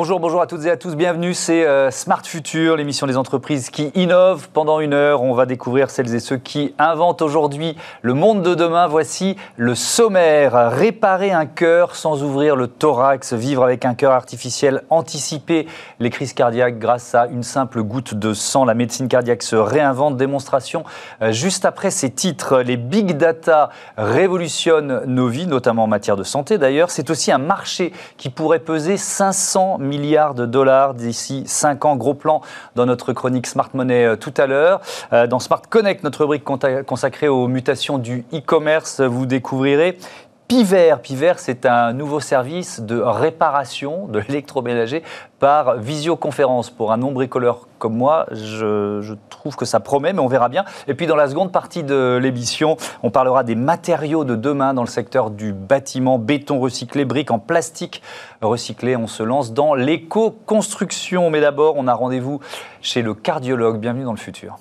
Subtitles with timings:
[0.00, 3.68] Bonjour, bonjour à toutes et à tous, bienvenue, c'est euh, Smart Future, l'émission des entreprises
[3.68, 4.48] qui innovent.
[4.48, 8.54] Pendant une heure, on va découvrir celles et ceux qui inventent aujourd'hui le monde de
[8.54, 8.86] demain.
[8.86, 14.84] Voici le sommaire, réparer un cœur sans ouvrir le thorax, vivre avec un cœur artificiel,
[14.88, 15.66] anticiper
[15.98, 18.64] les crises cardiaques grâce à une simple goutte de sang.
[18.64, 20.82] La médecine cardiaque se réinvente, démonstration
[21.20, 22.60] euh, juste après ces titres.
[22.60, 26.90] Les big data révolutionnent nos vies, notamment en matière de santé d'ailleurs.
[26.90, 31.96] C'est aussi un marché qui pourrait peser 500 milliards de dollars d'ici 5 ans.
[31.96, 32.40] Gros plan
[32.76, 34.80] dans notre chronique Smart Money euh, tout à l'heure.
[35.12, 36.44] Euh, dans Smart Connect, notre rubrique
[36.86, 39.98] consacrée aux mutations du e-commerce, vous découvrirez
[40.50, 40.96] Piver.
[41.00, 45.04] Piver, c'est un nouveau service de réparation de l'électroménager
[45.38, 46.70] par visioconférence.
[46.70, 50.64] Pour un non-bricoleur comme moi, je, trouve que ça promet, mais on verra bien.
[50.88, 54.82] Et puis dans la seconde partie de l'émission, on parlera des matériaux de demain dans
[54.82, 58.02] le secteur du bâtiment, béton recyclé, briques en plastique
[58.42, 58.96] recyclé.
[58.96, 61.30] On se lance dans l'éco-construction.
[61.30, 62.40] Mais d'abord, on a rendez-vous
[62.82, 63.78] chez le cardiologue.
[63.78, 64.56] Bienvenue dans le futur.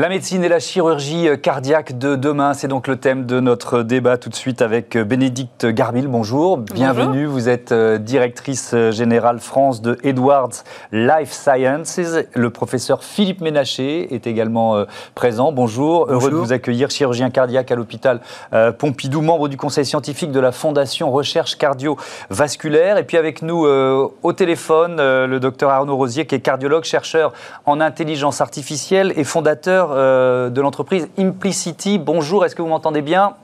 [0.00, 4.16] La médecine et la chirurgie cardiaque de demain, c'est donc le thème de notre débat
[4.16, 6.08] tout de suite avec Bénédicte Garbil.
[6.08, 7.26] Bonjour, bienvenue.
[7.26, 12.00] Vous êtes euh, directrice générale France de Edwards Life Sciences.
[12.34, 15.52] Le professeur Philippe Ménaché est également euh, présent.
[15.52, 18.22] Bonjour, heureux de vous accueillir, chirurgien cardiaque à l'hôpital
[18.54, 22.96] euh, Pompidou, membre du conseil scientifique de la Fondation Recherche Cardiovasculaire.
[22.96, 27.34] Et puis avec nous au téléphone, le docteur Arnaud Rosier, qui est cardiologue, chercheur
[27.66, 31.98] en intelligence artificielle et fondateur euh, de l'entreprise Implicity.
[31.98, 33.34] Bonjour, est-ce que vous m'entendez bien?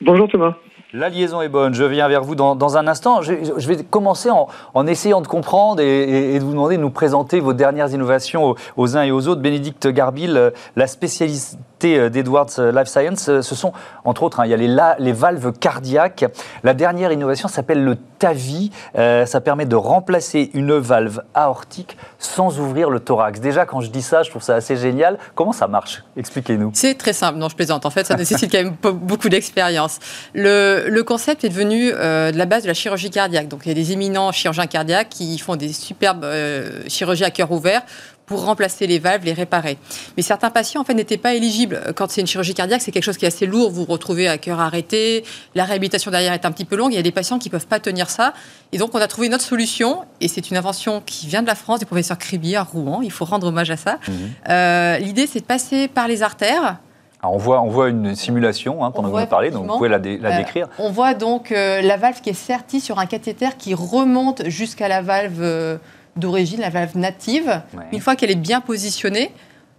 [0.00, 0.54] Bonjour Thomas.
[0.92, 1.74] La liaison est bonne.
[1.74, 3.20] Je viens vers vous dans, un instant.
[3.20, 3.32] Je,
[3.66, 7.90] vais commencer en, essayant de comprendre et, de vous demander de nous présenter vos dernières
[7.90, 9.40] innovations aux, uns et aux autres.
[9.40, 13.72] Bénédicte Garbil, euh, la spécialité euh, d'Edwards Life Science, ce sont
[14.04, 16.24] entre autres, hein, il y a les, les, valves cardiaques.
[16.62, 18.70] La dernière innovation s'appelle le TAVI.
[18.94, 23.40] ça permet de remplacer une valve aortique sans ouvrir le thorax.
[23.40, 25.18] Déjà, quand je dis ça, je trouve ça assez génial.
[25.34, 26.02] Comment ça marche?
[26.16, 26.70] Expliquez-nous.
[26.74, 27.38] C'est très simple.
[27.38, 27.86] Non, je plaisante.
[27.86, 29.98] En fait, ça nécessite quand même beaucoup d'expérience.
[30.34, 33.48] Le, concept est devenu euh, de la base de la chirurgie cardiaque.
[33.48, 37.30] Donc, il y a des éminents chirurgiens cardiaques qui font des superbes euh, chirurgies à
[37.30, 37.82] cœur ouvert
[38.26, 39.76] pour remplacer les valves, les réparer.
[40.16, 41.80] Mais certains patients, en fait, n'étaient pas éligibles.
[41.94, 43.70] Quand c'est une chirurgie cardiaque, c'est quelque chose qui est assez lourd.
[43.70, 45.24] Vous vous retrouvez à cœur arrêté.
[45.54, 46.92] La réhabilitation derrière est un petit peu longue.
[46.92, 48.32] Il y a des patients qui ne peuvent pas tenir ça.
[48.72, 50.04] Et donc, on a trouvé une autre solution.
[50.20, 53.00] Et c'est une invention qui vient de la France, du professeur Cribier à Rouen.
[53.02, 53.98] Il faut rendre hommage à ça.
[54.08, 54.14] Mhm.
[54.48, 56.78] Euh, l'idée, c'est de passer par les artères.
[57.22, 59.96] on, voit, on voit une simulation hein, pendant que vous parlez, donc vous pouvez la,
[59.96, 60.68] euh, décrire.
[60.78, 64.88] on voit donc euh, la valve qui est sertie sur un cathéter qui remonte jusqu'à
[64.88, 65.78] la valve
[66.16, 67.62] d'origine, la valve native.
[67.92, 69.32] Une fois qu'elle est bien positionnée,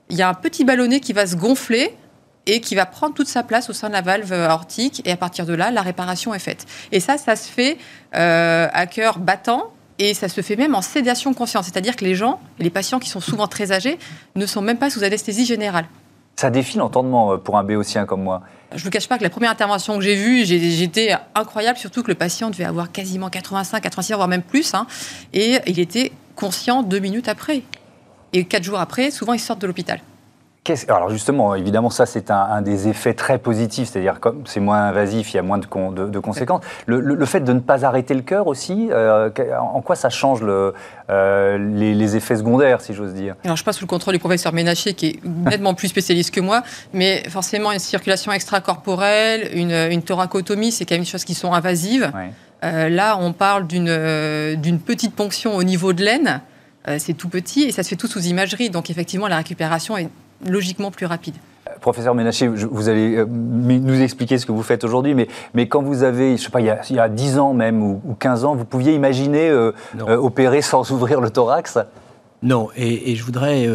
[0.10, 1.96] il y a un petit ballonnet qui va se gonfler
[2.46, 5.02] et qui va prendre toute sa place au sein de la valve aortique.
[5.06, 6.66] Et à partir de là, la réparation est faite.
[6.92, 7.78] Et ça, ça se fait
[8.16, 9.72] euh, à cœur battant.
[9.98, 13.10] Et ça se fait même en sédation consciente, c'est-à-dire que les gens, les patients qui
[13.10, 13.98] sont souvent très âgés,
[14.36, 15.86] ne sont même pas sous anesthésie générale.
[16.36, 18.42] Ça défie l'entendement euh, pour un béotien comme moi.
[18.72, 22.04] Je ne vous cache pas que la première intervention que j'ai vue, j'étais incroyable, surtout
[22.04, 24.74] que le patient devait avoir quasiment 85, 86 voire même plus.
[24.74, 24.86] Hein,
[25.32, 27.64] et il était conscient deux minutes après.
[28.34, 30.00] Et quatre jours après, souvent, ils sortent de l'hôpital.
[30.88, 35.32] Alors justement, évidemment, ça c'est un, des effets très positifs, c'est-à-dire comme c'est moins invasif,
[35.32, 36.64] il y a moins de, de, conséquences.
[36.88, 39.30] Le, fait de ne pas arrêter le cœur aussi, euh,
[39.60, 40.74] en quoi ça change le,
[41.12, 43.36] euh, les, effets secondaires, si j'ose dire?
[43.44, 46.42] Alors je passe sous le contrôle du professeur Ménachier, qui est nettement plus spécialiste que
[46.42, 46.64] moi,
[46.94, 51.54] mais forcément une circulation extracorporelle, une, une thoracotomie, c'est quand même des choses qui sont
[51.54, 52.12] invasives.
[52.66, 56.42] Euh, là, on parle d'une petite ponction au niveau de l'aine.
[56.98, 58.70] c'est tout petit et ça se fait tout sous imagerie.
[58.70, 60.10] Donc effectivement, la récupération est
[60.46, 61.36] logiquement plus rapide.
[61.82, 65.82] Professeur Ménaché, vous allez euh, nous expliquer ce que vous faites aujourd'hui, mais, mais quand
[65.82, 68.16] vous avez, je sais pas, il y a, il y a 10 ans même ou,
[68.20, 71.80] 15 ans, vous pouviez imaginer euh, euh, opérer sans ouvrir le thorax?
[72.44, 73.68] Non, et, je voudrais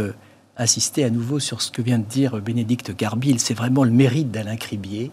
[0.56, 3.40] insister à nouveau sur ce que vient de dire Bénédicte Garbil.
[3.40, 5.10] C'est vraiment le mérite d'Alain Cribier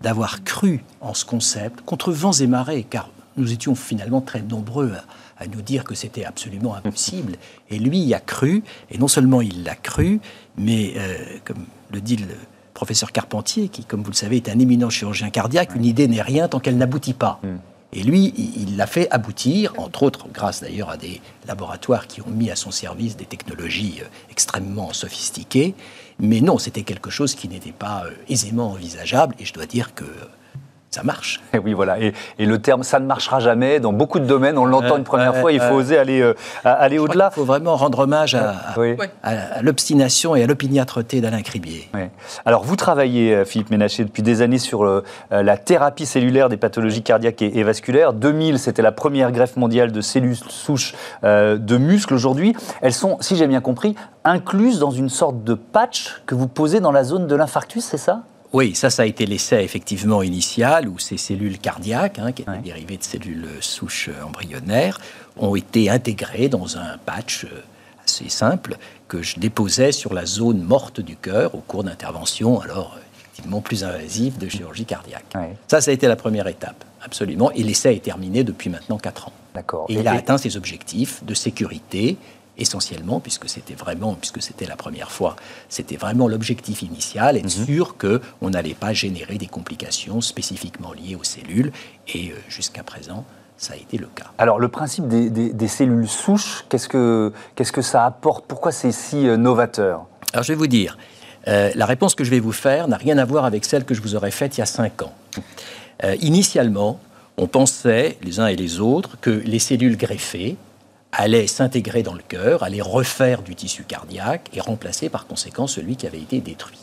[0.00, 4.92] d'avoir cru en ce concept contre vents et marées, car nous étions finalement très nombreux
[5.38, 7.36] à nous dire que c'était absolument impossible.
[7.70, 10.20] Et lui y a cru, et non seulement il l'a cru,
[10.56, 12.26] mais euh, comme le dit le
[12.74, 16.22] professeur Carpentier, qui, comme vous le savez, est un éminent chirurgien cardiaque, une idée n'est
[16.22, 17.40] rien tant qu'elle n'aboutit pas.
[17.42, 17.56] Mm.
[17.92, 22.30] Et lui, il l'a fait aboutir, entre autres grâce d'ailleurs à des laboratoires qui ont
[22.30, 25.74] mis à son service des technologies euh, extrêmement sophistiquées.
[26.20, 29.34] Mais non, c'était quelque chose qui n'était pas euh, aisément envisageable.
[29.40, 30.04] Et je dois dire que
[30.90, 31.40] ça marche.
[31.54, 31.98] Et oui, voilà.
[32.00, 35.36] Et, le terme ça ne marchera jamais, dans beaucoup de domaines, on l'entend une première
[35.36, 36.34] fois, il faut oser aller, euh,
[36.64, 37.30] aller au-delà.
[37.32, 41.88] Il faut vraiment rendre hommage à, l'obstination et à l'opiniâtreté d'Alain Cribier.
[42.44, 46.56] Alors, vous travaillez, euh, Philippe Ménaché, depuis des années sur euh, la thérapie cellulaire des
[46.56, 48.12] pathologies cardiaques et, vasculaires.
[48.12, 52.14] 2000, c'était la première greffe mondiale de cellules souches de muscles.
[52.14, 53.94] Aujourd'hui, elles sont, si j'ai bien compris,
[54.24, 57.98] incluses dans une sorte de patch que vous posez dans la zone de l'infarctus, c'est
[57.98, 58.22] ça?
[58.52, 62.58] Oui, ça, ça a été l'essai effectivement initial où ces cellules cardiaques, hein, qui étaient
[62.58, 65.00] dérivées de cellules souches embryonnaires,
[65.36, 67.62] ont été intégrées dans un patch euh,
[68.04, 68.76] assez simple
[69.06, 73.84] que je déposais sur la zone morte du cœur au cours d'interventions, alors effectivement plus
[73.84, 75.24] invasives de chirurgie cardiaque.
[75.68, 77.52] Ça, ça a été la première étape, absolument.
[77.52, 79.32] Et l'essai est terminé depuis maintenant 4 ans.
[79.54, 79.86] D'accord.
[79.88, 82.16] Et, il a atteint ses objectifs de sécurité
[82.60, 85.36] essentiellement, puisque c'était vraiment, puisque c'était la première fois,
[85.68, 87.66] c'était vraiment l'objectif initial, être mhm.
[87.66, 91.72] sûr qu'on n'allait pas générer des complications spécifiquement liées aux cellules.
[92.14, 93.24] Et euh, jusqu'à présent,
[93.56, 94.26] ça a été le cas.
[94.38, 98.44] Alors, le principe des, cellules souches, qu'est-ce que, qu'est-ce que ça apporte?
[98.46, 100.06] Pourquoi c'est si euh, novateur?
[100.32, 100.96] Alors, je vais vous dire,
[101.48, 103.94] euh, la réponse que je vais vous faire n'a rien à voir avec celle que
[103.94, 105.12] je vous aurais faite il y a cinq ans.
[106.20, 107.00] initialement,
[107.36, 110.56] on pensait, les uns et les autres, que les cellules greffées,
[111.12, 115.96] allait s'intégrer dans le cœur, allait refaire du tissu cardiaque et remplacer par conséquent celui
[115.96, 116.78] qui avait été détruit.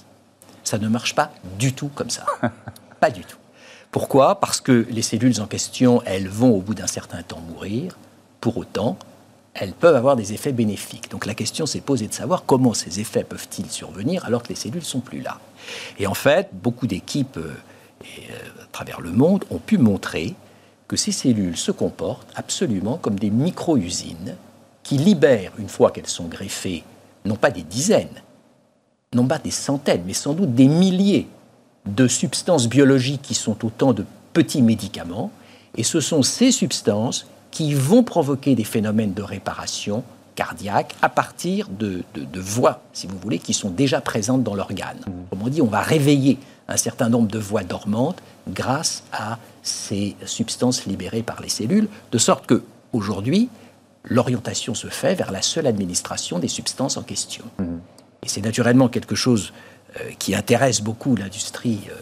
[0.64, 2.26] Ça ne marche pas du tout comme ça.
[3.00, 3.38] pas du tout.
[3.92, 4.40] Pourquoi?
[4.40, 7.98] Parce que les cellules en question, elles vont au bout d'un certain temps mourir.
[8.42, 8.98] Pour autant,
[9.54, 11.10] elles peuvent avoir des effets bénéfiques.
[11.10, 14.56] Donc la question s'est posée de savoir comment ces effets peuvent-ils survenir alors que les
[14.56, 15.40] cellules sont plus là.
[16.00, 17.54] Et en fait, beaucoup d'équipes euh,
[18.04, 20.36] euh, à travers le monde ont pu montrer
[20.88, 24.36] que ces cellules se comportent absolument comme des micro-usines
[24.84, 26.84] qui libèrent, une fois qu'elles sont greffées,
[27.26, 28.22] non pas des dizaines,
[29.14, 31.28] non pas des centaines, mais sans doute des milliers
[31.86, 35.32] de substances biologiques qui sont autant de petits médicaments,
[35.76, 40.04] et ce sont ces substances qui vont provoquer des phénomènes de réparation
[40.36, 42.04] cardiaque à partir de,
[42.36, 45.00] voies, si vous voulez, qui sont déjà présentes dans l'organe.
[45.30, 46.38] Comme on dit, on va réveiller
[46.68, 52.18] un certain nombre de voies dormantes grâce à ces substances libérées par les cellules, de
[52.18, 53.50] sorte que aujourd'hui,
[54.04, 57.46] l'orientation se fait vers la seule administration des substances en question.
[57.60, 57.64] Mmh.
[58.24, 59.54] Et c'est naturellement quelque chose
[60.00, 61.96] euh, qui intéresse beaucoup l'industrie, euh,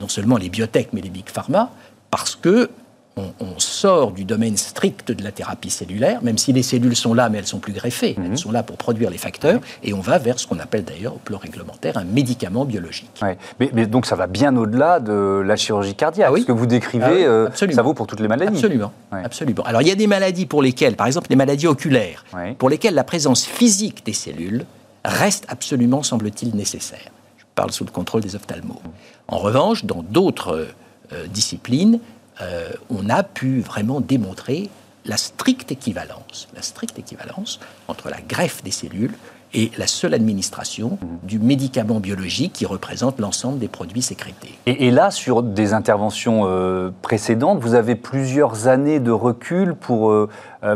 [0.00, 1.70] non seulement les biotech, mais les big pharma,
[2.10, 2.70] parce que
[3.16, 7.28] on, sort du domaine strict de la thérapie cellulaire, même si les cellules sont là,
[7.28, 8.36] mais elles sont plus greffées, elles mhm.
[8.36, 11.18] sont là pour produire les facteurs, et on va vers ce qu'on appelle d'ailleurs au
[11.18, 13.20] plan réglementaire un médicament biologique.
[13.60, 16.32] Mais, donc ça va bien au-delà de la chirurgie cardiaque.
[16.32, 18.54] Ah ce que vous décrivez, ah euh, ça vaut pour toutes les maladies.
[18.54, 18.92] Absolument.
[19.10, 19.62] Absolument.
[19.64, 22.24] Alors il y a des maladies pour lesquelles, par exemple les maladies oculaires,
[22.58, 24.64] pour lesquelles la présence physique des cellules
[25.04, 27.10] reste absolument, semble-t-il, nécessaire.
[27.36, 28.80] Je parle sous le contrôle des ophtalmos.
[29.28, 30.68] En revanche, dans d'autres
[31.12, 31.98] euh, disciplines,
[32.42, 34.70] euh, on a pu vraiment démontrer
[35.04, 37.58] la stricte équivalence, la stricte équivalence
[37.88, 39.14] entre la greffe des cellules
[39.54, 44.52] et la seule administration du médicament biologique qui représente l'ensemble des produits sécrétés.
[44.64, 50.28] Et, là, sur des interventions euh, précédentes, vous avez plusieurs années de recul pour, euh,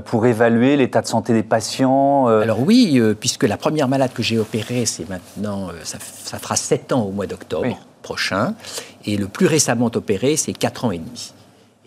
[0.04, 4.38] pour évaluer l'état de santé des patients Alors oui, puisque la première malade que j'ai
[4.38, 5.98] opérée, c'est maintenant, ça,
[6.38, 8.54] fera sept ans au mois d'octobre prochain,
[9.06, 11.32] et le plus récemment opéré, c'est quatre ans et demi.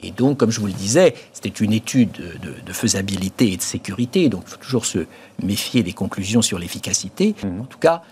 [0.03, 4.29] Et donc, comme je vous le disais, c'était une étude de, faisabilité et de sécurité,
[4.29, 5.05] donc il faut toujours se
[5.43, 7.35] méfier des conclusions sur l'efficacité.
[7.43, 7.61] Mhm.
[7.61, 8.03] En tout cas,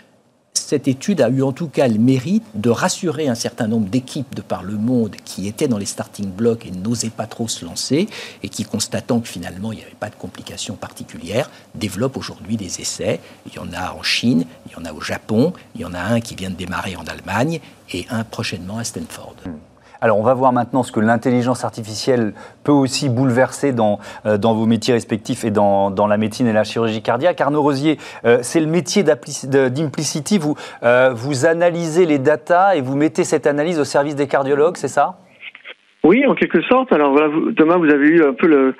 [0.53, 4.35] cette étude a eu en tout cas le mérite de rassurer un certain nombre d'équipes
[4.35, 7.63] de par le monde qui étaient dans les starting blocks et n'osaient pas trop se
[7.63, 8.07] lancer
[8.43, 12.81] et qui, constatant que finalement il n'y avait pas de complications particulières, développent aujourd'hui des
[12.81, 13.21] essais.
[13.45, 15.93] Il y en a en Chine, il y en a au Japon, il y en
[15.93, 17.61] a un qui vient de démarrer en Allemagne
[17.93, 19.35] et un prochainement à Stanford.
[19.45, 19.53] Mhm.
[20.01, 24.65] Alors on va voir maintenant ce que l'intelligence artificielle peut aussi bouleverser dans, euh, vos
[24.65, 27.41] métiers respectifs et dans, la médecine et la chirurgie cardiaque.
[27.41, 30.37] Arnaud Rosier, euh, c'est le métier d'Implicity.
[30.37, 34.77] Vous, euh, vous analysez les datas et vous mettez cette analyse au service des cardiologues,
[34.77, 35.17] c'est ça?
[36.03, 36.93] Oui, en quelque sorte.
[36.93, 38.75] Alors voilà, Thomas, vous avez eu un peu le,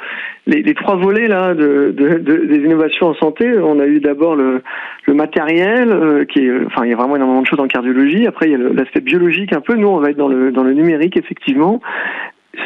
[0.47, 3.57] les, trois volets là de, des innovations en santé.
[3.59, 4.61] On a eu d'abord le,
[5.07, 8.27] matériel, euh, qui est, enfin, il y a vraiment énormément de choses en cardiologie.
[8.27, 9.75] Après, il y a l'aspect biologique un peu.
[9.75, 11.81] Nous, on va être dans le dans le numérique effectivement.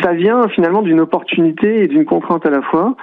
[0.01, 2.95] Ça vient finalement d'une opportunité et d'une contrainte à la fois.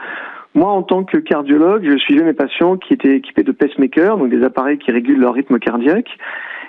[0.55, 4.31] Moi, en tant que cardiologue, je suivais mes patients qui étaient équipés de pacemakers, donc
[4.31, 6.09] des appareils qui régulent leur rythme cardiaque.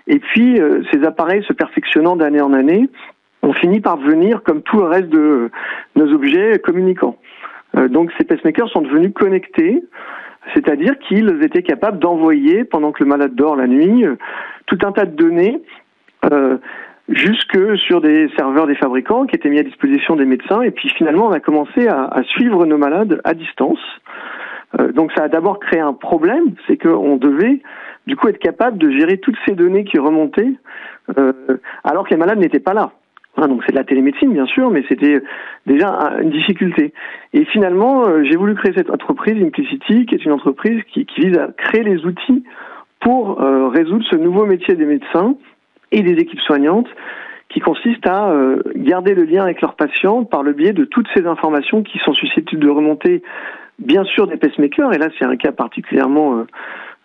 [0.07, 2.89] Et puis, euh, ces appareils se perfectionnant d'année en année,
[3.41, 5.49] on finit par devenir comme tout le reste de
[5.95, 7.17] nos objets communicants.
[7.75, 9.83] Euh, donc ces pacemakers sont devenus connectés,
[10.53, 14.05] c'est-à-dire qu'ils étaient capables d'envoyer, pendant que le malade dort la nuit,
[14.65, 15.61] tout un tas de données
[16.31, 16.57] euh,
[17.07, 20.61] jusque sur des serveurs des fabricants qui étaient mis à disposition des médecins.
[20.61, 23.79] Et puis finalement, on a commencé à, à suivre nos malades à distance.
[24.79, 27.61] Euh, donc ça a d'abord créé un problème, c'est qu'on devait
[28.07, 30.53] du coup être capable de gérer toutes ces données qui remontaient
[31.17, 31.33] euh,
[31.83, 32.91] alors que les malades n'étaient pas là.
[33.37, 35.21] Hein, donc c'est de la télémédecine bien sûr, mais c'était
[35.65, 35.87] déjà
[36.21, 36.93] une difficulté.
[37.33, 41.37] Et finalement, euh, j'ai voulu créer cette entreprise Implicity, qui est une entreprise qui, vise
[41.37, 42.43] à créer les outils
[42.99, 45.35] pour euh, résoudre ce nouveau métier des médecins
[45.91, 46.89] et des équipes soignantes
[47.49, 51.07] qui consiste à euh, garder le lien avec leurs patients par le biais de toutes
[51.15, 53.23] ces informations qui sont susceptibles de remonter,
[53.79, 54.93] bien sûr, des pacemakers.
[54.93, 56.45] Et là, c'est un cas particulièrement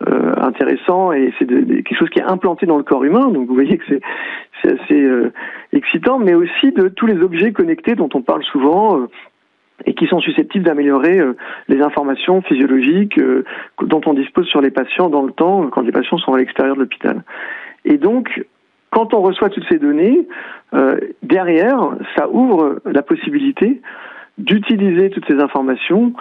[0.08, 3.28] euh, intéressant et c'est quelque chose qui est implanté dans le corps humain.
[3.28, 3.84] Donc, vous voyez que
[4.62, 5.08] c'est assez
[5.72, 9.06] excitant, mais aussi de tous les objets connectés dont on parle souvent
[9.84, 11.20] et qui sont susceptibles d'améliorer
[11.68, 13.20] les informations physiologiques
[13.82, 16.76] dont on dispose sur les patients dans le temps quand les patients sont à l'extérieur
[16.76, 17.22] de l'hôpital.
[17.84, 18.44] Et donc,
[18.94, 20.26] quand on reçoit toutes ces données,
[20.72, 23.80] euh, derrière, ça ouvre la possibilité
[24.38, 26.12] d'utiliser toutes ces informations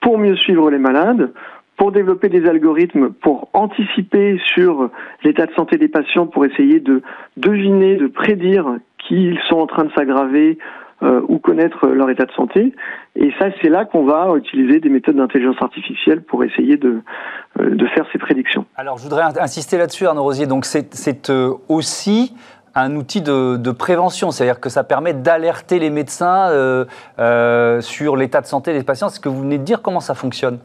[0.00, 1.32] pour mieux suivre les malades,
[1.80, 4.90] pour développer des algorithmes pour anticiper sur
[5.24, 7.00] l'état de santé des patients, pour essayer de
[7.38, 8.66] deviner, de prédire
[8.98, 10.58] qu'ils sont en train de s'aggraver
[11.02, 12.74] euh, ou connaître leur état de santé.
[13.16, 17.00] Et ça, c'est là qu'on va utiliser des méthodes d'intelligence artificielle pour essayer de,
[17.58, 18.66] euh, faire ces prédictions.
[18.76, 20.46] Alors, je voudrais insister là-dessus, Arnaud Rosier.
[20.46, 22.34] Donc, c'est euh, aussi
[22.74, 26.50] un outil de, de prévention, c'est-à-dire que ça permet d'alerter les médecins
[27.80, 29.06] sur l'état de santé des patients.
[29.06, 30.58] Est-ce que vous venez de dire comment ça fonctionne?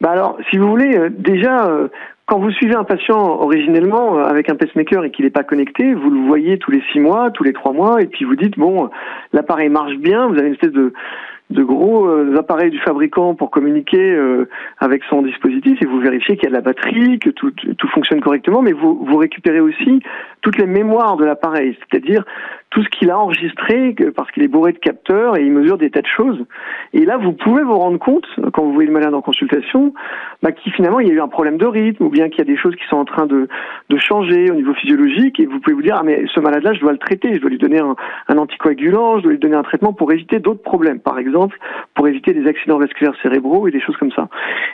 [0.00, 1.90] Bah alors, si vous voulez, déjà,
[2.30, 5.94] quand vous suivez un patient originellement euh, avec un pacemaker et qu'il n'est pas connecté,
[5.94, 8.56] vous le voyez tous les six mois, tous les trois mois, et puis vous dites
[8.56, 8.88] bon,
[9.32, 10.92] l'appareil marche bien, vous avez une espèce de
[11.50, 16.36] de gros euh, appareils du fabricant pour communiquer euh, avec son dispositif et vous vérifiez
[16.36, 19.58] qu'il y a de la batterie, que tout, tout fonctionne correctement, mais vous, vous récupérez
[19.58, 20.00] aussi
[20.42, 22.24] toutes les mémoires de l'appareil, c'est-à-dire
[22.70, 25.90] tout ce qu'il a enregistré parce qu'il est bourré de capteurs et il mesure des
[25.90, 26.44] tas de choses.
[26.92, 29.92] Et là, vous pouvez vous rendre compte, quand vous voyez le malade en consultation,
[30.42, 32.42] bah, qu'il finalement il y a eu un problème de rythme ou bien qu'il y
[32.42, 33.48] a des choses qui sont en train de,
[33.88, 36.80] de changer au niveau physiologique et vous pouvez vous dire ah mais ce malade-là, je
[36.80, 37.96] dois le traiter, je dois lui donner un,
[38.28, 41.58] un anticoagulant, je dois lui donner un traitement pour éviter d'autres problèmes, par exemple
[41.94, 44.28] pour éviter des accidents vasculaires cérébraux et des choses comme ça.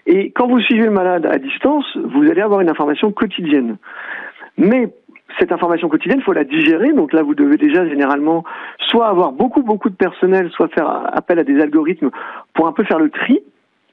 [0.06, 3.78] Et quand vous suivez le malade à distance, vous allez avoir une information quotidienne.
[4.58, 4.92] Mais
[5.38, 6.92] cette information quotidienne, il faut la digérer.
[6.92, 8.44] Donc là, vous devez déjà généralement
[8.88, 12.10] soit avoir beaucoup, beaucoup de personnel, soit faire appel à des algorithmes
[12.54, 13.40] pour un peu faire le tri.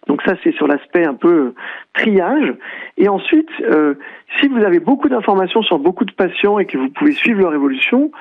[0.08, 1.54] Donc ça, c'est sur l'aspect un peu
[1.94, 2.54] triage.
[2.98, 3.96] Et ensuite, euh,
[4.40, 7.54] si vous avez beaucoup d'informations sur beaucoup de patients et que vous pouvez suivre leur
[7.54, 8.12] évolution,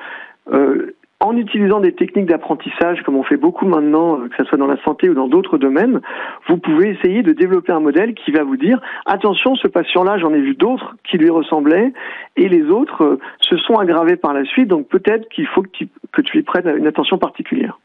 [0.51, 4.57] euh, en utilisant des techniques d'apprentissage, comme on fait beaucoup maintenant, euh, que ce soit
[4.57, 6.01] dans la santé ou dans d'autres domaines,
[6.49, 10.33] vous pouvez essayer de développer un modèle qui va vous dire attention, ce patient-là, j'en
[10.33, 11.93] ai vu d'autres qui lui ressemblaient,
[12.35, 15.69] et les autres euh, se sont aggravés par la suite, donc peut-être qu'il faut que
[15.69, 15.87] tu,
[16.33, 17.79] lui prennes une attention particulière.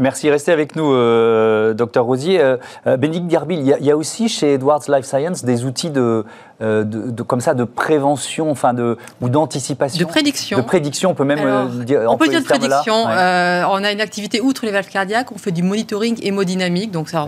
[0.00, 2.40] Merci, restez avec nous, euh, docteur Rosier.
[2.40, 2.56] Euh,
[2.86, 6.24] Garbil, il y, a, aussi chez Edwards Life Science des outils de,
[6.62, 10.58] euh, de, comme ça de prévention, enfin de ou d'anticipation, de prédiction.
[10.58, 12.00] De prédiction, on peut même euh, dire.
[12.08, 12.94] On peut dire de prédiction.
[13.04, 17.26] on a une activité outre les valves cardiaques, on fait du monitoring hémodynamique, donc ça.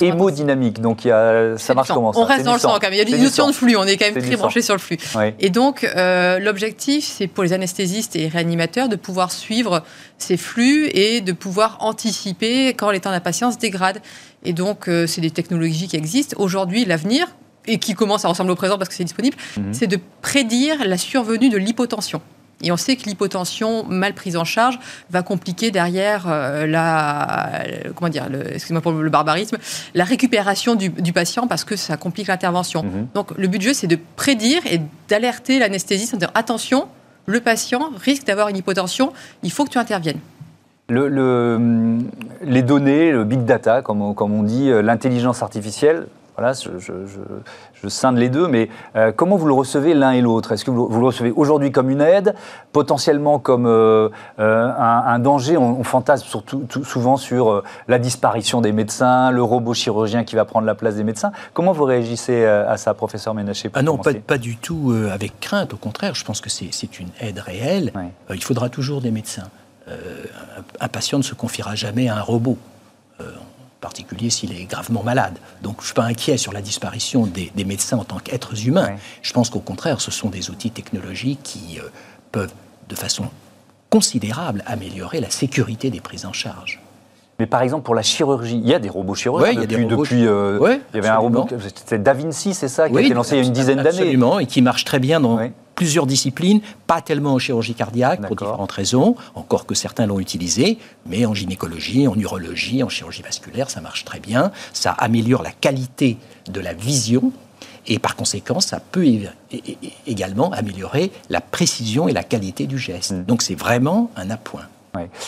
[0.00, 2.82] hémodynamique, donc il y a, ça marche comment ça On reste dans le sang quand
[2.82, 2.94] même.
[2.94, 3.76] Il y a des notions de flux.
[3.76, 4.98] On est quand même très branché sur le flux.
[5.38, 5.86] Et donc
[6.40, 9.82] l'objectif, c'est pour les anesthésistes et réanimateurs de pouvoir suivre
[10.18, 14.00] ces flux et de pouvoir anticiper quand l'état d'impatience dégrade.
[14.44, 16.36] Et donc, euh, c'est des technologies qui existent.
[16.38, 17.26] Aujourd'hui, l'avenir,
[17.70, 19.72] et qui commence à ressembler au présent parce que c'est disponible, mhm.
[19.72, 22.20] c'est de prédire la survenue de l'hypotension.
[22.62, 24.78] Et on sait que l'hypotension mal prise en charge
[25.10, 27.62] va compliquer derrière euh, la,
[27.94, 29.56] comment dire, excusez-moi pour le barbarisme,
[29.94, 32.82] la récupération du, patient parce que ça complique l'intervention.
[32.82, 33.06] Mhm.
[33.14, 36.88] Donc le but du jeu, c'est de prédire et d'alerter l'anesthésiste en disant attention,
[37.26, 39.12] le patient risque d'avoir une hypotension,
[39.42, 40.20] il faut que tu interviennes.
[40.88, 41.98] Le,
[42.42, 46.08] les données, le big data, comme on, dit, euh, l'intelligence artificielle,
[46.40, 50.52] voilà, je, scinde les deux, mais euh, comment vous le recevez l'un et l'autre?
[50.52, 52.34] Est-ce que vous, le recevez aujourd'hui comme une aide,
[52.72, 55.56] potentiellement comme euh, un, danger?
[55.56, 60.66] On, fantasme surtout, souvent sur la disparition des médecins, le robot chirurgien qui va prendre
[60.66, 61.32] la place des médecins.
[61.52, 65.76] Comment vous réagissez à ça, professeur Ménaché Ah non, pas, du tout avec crainte, au
[65.76, 67.92] contraire, je pense que c'est une aide réelle.
[68.32, 69.48] il faudra toujours des médecins.
[69.90, 70.24] Euh,
[70.80, 72.79] un patient ne se confiera jamais à un robot, euh,
[73.80, 75.38] particulier s'il est gravement malade.
[75.62, 78.90] Donc je ne suis pas inquiet sur la disparition des, médecins en tant qu'êtres humains.
[79.22, 81.88] Je pense qu'au contraire, ce sont des outils technologiques qui euh,
[82.32, 82.52] peuvent,
[82.88, 83.24] de façon
[83.88, 86.80] considérable, améliorer la sécurité des prises en charge.
[87.40, 89.66] Mais par exemple, pour la chirurgie, il y a des robots chirurgiens il y a
[89.66, 89.86] depuis.
[89.86, 90.02] Des robots...
[90.02, 90.16] depuis
[90.92, 93.38] il y avait un robot, c'était Da Vinci, c'est ça, qui a été lancé il
[93.38, 93.88] y a une dizaine d'années.
[93.88, 95.38] Absolument, et qui marche très bien dans
[95.80, 100.76] plusieurs disciplines, pas tellement en chirurgie cardiaque pour différentes raisons, encore que certains l'ont utilisé,
[101.06, 104.52] mais en gynécologie, en urologie, en chirurgie vasculaire, ça marche très bien.
[104.74, 106.18] Ça améliore la qualité
[106.50, 107.32] de la vision
[107.86, 109.06] et par conséquent, ça peut
[110.06, 113.12] également améliorer la précision et la qualité du geste.
[113.12, 113.24] Mm.
[113.24, 114.66] Donc c'est vraiment un appoint.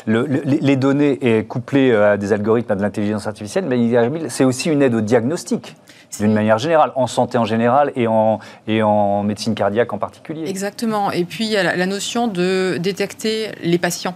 [0.07, 4.95] Les données couplées à des algorithmes, à de l'intelligence artificielle, mais c'est aussi une aide
[4.95, 5.77] au diagnostic
[6.19, 10.47] d'une manière générale, en santé en général et en, et en médecine cardiaque en particulier.
[10.47, 11.11] Exactement.
[11.11, 14.15] Et puis il y a la notion de détecter les patients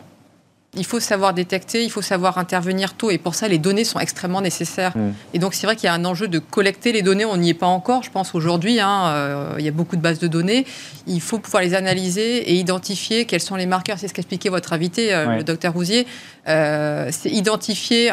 [0.76, 3.98] il faut savoir détecter, il faut savoir intervenir tôt, et pour ça, les données sont
[3.98, 4.96] extrêmement nécessaires.
[4.96, 5.12] Mm.
[5.34, 7.50] Et donc, c'est vrai qu'il y a un enjeu de collecter les données, on n'y
[7.50, 8.80] est pas encore, je pense, aujourd'hui.
[8.80, 10.66] Hein, euh, il y a beaucoup de bases de données.
[11.06, 13.98] Il faut pouvoir les analyser et identifier quels sont les marqueurs.
[13.98, 16.06] C'est ce qu'expliquait votre invité, euh, le docteur Rousier.
[16.48, 18.10] Euh, c'est identifier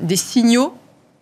[0.00, 0.74] des signaux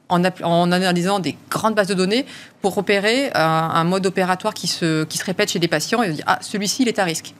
[0.08, 2.26] en, analysant des grandes bases de données
[2.62, 6.24] pour opérer un, mode opératoire qui se, qui se répète chez des patients et dire
[6.26, 7.34] ah celui-ci il est à risque.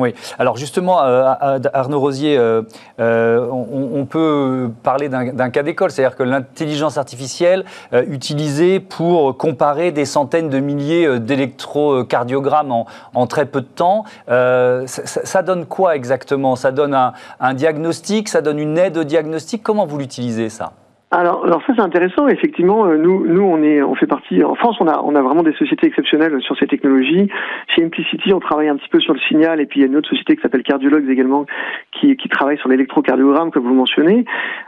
[0.00, 1.34] Oui, alors justement, euh,
[1.72, 2.62] Arnaud Rosier, euh,
[2.98, 10.04] euh, on, peut parler d'un cas d'école, c'est-à-dire que l'intelligence artificielle utilisée pour comparer des
[10.04, 12.72] centaines de milliers d'électrocardiogrammes
[13.14, 16.56] en, très peu de temps, ça, donne quoi exactement?
[16.56, 16.98] Ça donne
[17.38, 19.62] un diagnostic, ça donne une aide au diagnostic?
[19.62, 20.72] Comment vous l'utilisez ça?
[21.18, 22.26] Alors, alors ça c'est intéressant.
[22.28, 24.42] Effectivement, euh, nous, nous on est, on fait partie.
[24.42, 27.28] En France, on a, on a vraiment des sociétés exceptionnelles sur ces technologies.
[27.68, 29.88] Chez Implicity, on travaille un petit peu sur le signal, et puis il y a
[29.88, 31.46] une autre société qui s'appelle Cardiologues également,
[31.92, 34.24] qui, qui travaille sur l'électrocardiogramme, comme vous mentionnez.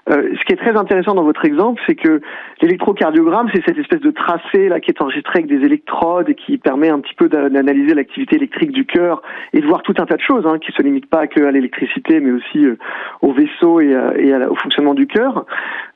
[0.08, 2.20] Euh, ce qui est très intéressant dans votre exemple, c'est que
[2.62, 6.58] l'électrocardiogramme, c'est cette espèce de tracé là qui est enregistré avec des électrodes et qui
[6.58, 9.20] permet un petit peu d'analyser l'activité électrique du cœur
[9.52, 11.50] et de voir tout un tas de choses, hein, qui se limitent pas que à
[11.50, 12.76] l'électricité, mais aussi euh,
[13.22, 15.44] au vaisseau et, au fonctionnement du cœur.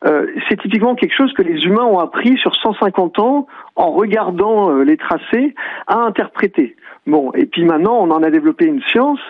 [0.07, 4.71] Euh, c'est typiquement quelque chose que les humains ont appris sur 150 ans en regardant
[4.71, 5.55] euh, les tracés
[5.87, 6.77] à interpréter.
[7.07, 9.21] Bon, et puis maintenant on en a développé une science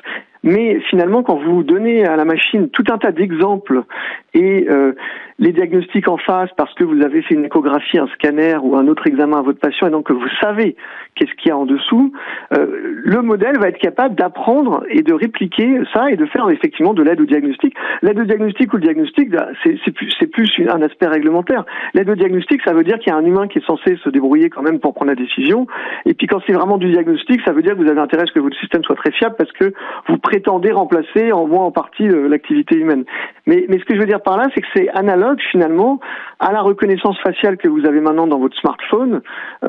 [0.43, 3.83] mais finalement, quand vous donnez à la machine tout un tas d'exemples
[4.33, 4.93] et euh,
[5.41, 8.87] les diagnostics en face parce que vous avez fait une échographie, un scanner ou un
[8.89, 10.77] autre examen à votre patient et donc que vous savez
[11.15, 12.13] qu'est-ce qu'il y a en dessous,
[12.57, 12.67] euh,
[13.05, 17.03] le modèle va être capable d'apprendre et de répliquer ça et de faire effectivement de
[17.03, 17.75] l'aide au diagnostic.
[18.03, 21.65] L'aide au diagnostic ou le diagnostic, bah, c'est plus, plus un aspect réglementaire.
[21.95, 24.11] L'aide au diagnostic, ça veut dire qu'il y a un humain qui est censé se
[24.11, 25.67] débrouiller quand même pour prendre la décision.
[26.05, 28.27] Et puis quand c'est vraiment du diagnostic, ça veut dire que vous avez intérêt à
[28.27, 29.73] ce que votre système soit très fiable parce que
[30.07, 33.05] vous prétendez remplacer en moins en partie euh, l'activité humaine.
[33.47, 36.01] Mais, mais ce que je veux dire par là, c'est que c'est analogue finalement
[36.39, 39.21] à la reconnaissance faciale que vous avez maintenant dans votre smartphone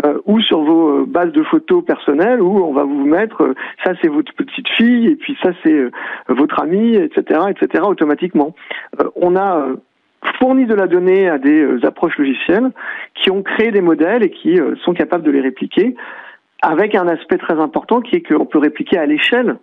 [0.03, 3.93] euh, ou sur vos euh, bases de photos personnelles où on va vous mettre ça
[4.01, 5.91] c'est votre petite fille et puis ça c'est
[6.29, 7.83] votre ami, etc., etc.
[7.85, 8.55] automatiquement.
[9.15, 9.67] on a
[10.39, 12.71] fourni de la donnée à des approches logicielles
[13.15, 15.95] qui ont créé des modèles et qui sont capables de les répliquer
[16.61, 19.57] avec un aspect très important qui est qu'on peut répliquer à l'échelle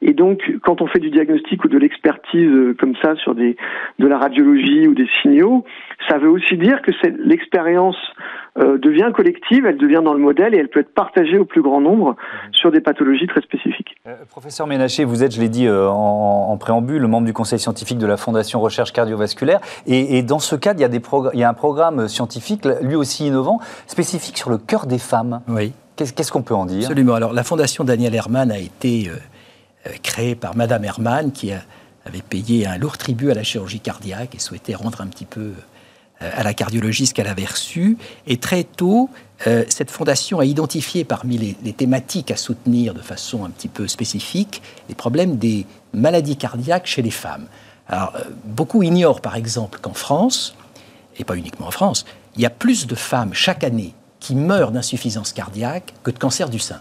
[0.00, 3.56] et donc, quand on fait du diagnostic ou de l'expertise euh, comme ça sur des,
[3.98, 5.64] de la radiologie ou des signaux,
[6.08, 7.96] ça veut aussi dire que l'expérience
[8.58, 11.62] euh, devient collective, elle devient dans le modèle et elle peut être partagée au plus
[11.62, 12.14] grand nombre
[12.52, 13.96] sur des pathologies très spécifiques.
[14.06, 18.06] Euh, professeur Ménaché, vous êtes, je l'ai dit en, préambule, membre du conseil scientifique de
[18.06, 19.60] la Fondation Recherche Cardiovasculaire.
[19.86, 21.02] Et, dans ce cadre, il y, a des
[21.34, 25.40] il y a un programme scientifique, lui aussi innovant, spécifique sur le cœur des femmes.
[25.48, 25.72] Oui.
[25.98, 26.82] Qu'est-ce qu'on peut en dire?
[26.82, 27.14] Absolument.
[27.14, 29.16] Alors, la Fondation Daniel Herman a été euh,
[30.02, 31.52] créé par Madame Hermann, qui
[32.04, 35.52] avait payé un lourd tribut à la chirurgie cardiaque et souhaitait rendre un petit peu
[36.22, 37.96] euh, à la cardiologie ce qu'elle avait reçu.
[38.26, 39.10] Et très tôt,
[39.46, 43.86] euh, cette fondation a identifié parmi les, thématiques à soutenir de façon un petit peu
[43.86, 47.46] spécifique les problèmes des maladies cardiaques chez les femmes.
[47.88, 48.12] Alors,
[48.44, 50.54] beaucoup ignorent par exemple qu'en France,
[51.16, 52.04] et pas uniquement en France,
[52.36, 56.48] il y a plus de femmes chaque année qui meurent d'insuffisance cardiaque que de cancer
[56.48, 56.80] du sein.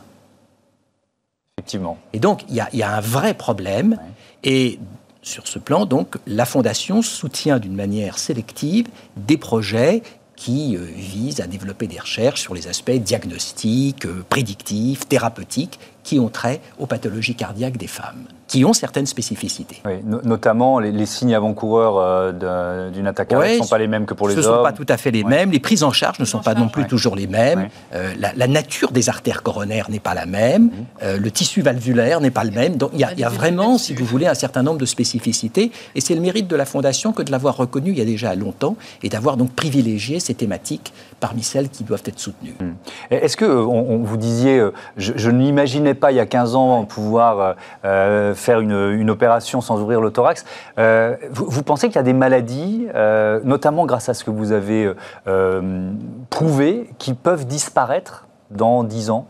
[2.14, 3.98] Et donc, il y, a, un vrai problème.
[4.44, 4.80] Et
[5.22, 10.02] sur ce plan, donc, la Fondation soutient d'une manière sélective des projets
[10.36, 16.20] qui euh, visent à développer des recherches sur les aspects diagnostiques, euh, prédictifs, thérapeutiques, qui
[16.20, 19.82] ont trait aux pathologies cardiaques des femmes qui ont certaines spécificités.
[19.86, 24.14] Oui, notamment les, signes avant-coureurs euh, d'une attaque cardiaque ne sont pas les mêmes que
[24.14, 24.44] pour les hommes.
[24.44, 25.52] Ce ne sont pas tout à fait les mêmes.
[25.52, 27.70] Les prises en charge ne sont pas non plus toujours les mêmes.
[27.94, 30.64] Euh, la, nature des artères coronaires n'est pas la même.
[30.64, 30.72] Mhm.
[31.04, 32.78] Euh, le tissu valvulaire n'est pas le même.
[32.78, 35.72] Donc il y a, y a vraiment, si vous voulez, un certain nombre de spécificités.
[35.96, 38.34] Et c'est le mérite de la Fondation que de l'avoir reconnu il y a déjà
[38.36, 42.56] longtemps et d'avoir donc privilégié ces thématiques parmi celles qui doivent être soutenues.
[42.60, 42.74] Hmm.
[43.12, 44.64] Est-ce que, on, vous disiez,
[44.98, 50.02] je, je n'imaginais pas il y a 15 ans pouvoir faire une, opération sans ouvrir
[50.02, 50.46] le thorax.
[50.78, 54.52] Euh, vous, pensez qu'il y a des maladies, euh, notamment grâce à ce que vous
[54.52, 54.92] avez
[55.28, 55.92] euh,
[56.30, 59.28] prouvé, qui peuvent disparaître dans 10 ans?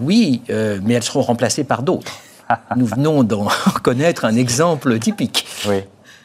[0.00, 2.12] Oui, mais elles seront remplacées par d'autres.
[2.76, 3.48] Nous venons d'en
[3.82, 5.46] connaître un exemple typique.
[5.68, 5.82] Oui.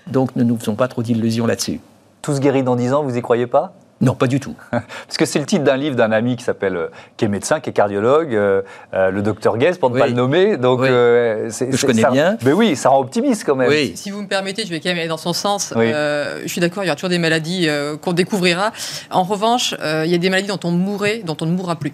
[0.08, 1.82] Donc ne nous faisons pas trop d'illusions là-dessus.
[2.28, 3.72] Tous guéris dans 10 ans, vous y croyez pas?
[4.02, 4.54] Non, pas du tout.
[4.72, 7.62] Parce que c'est le titre d'un livre d'un ami qui s'appelle, euh, qui est médecin,
[7.62, 8.64] qui est cardiologue, euh,
[8.94, 10.58] euh, le docteur Guest, pour ne pas le nommer.
[10.58, 12.38] Donc, je connais bien.
[12.44, 13.70] Mais oui, ça rend optimiste quand même.
[13.70, 13.94] Oui.
[13.96, 15.74] Si vous me permettez, je vais quand même aller dans son sens.
[15.74, 17.70] je suis d'accord, il y aura toujours des maladies
[18.02, 18.74] qu'on découvrira.
[19.10, 21.94] En revanche, il y a des maladies dont on mourrait, dont on ne mourra plus.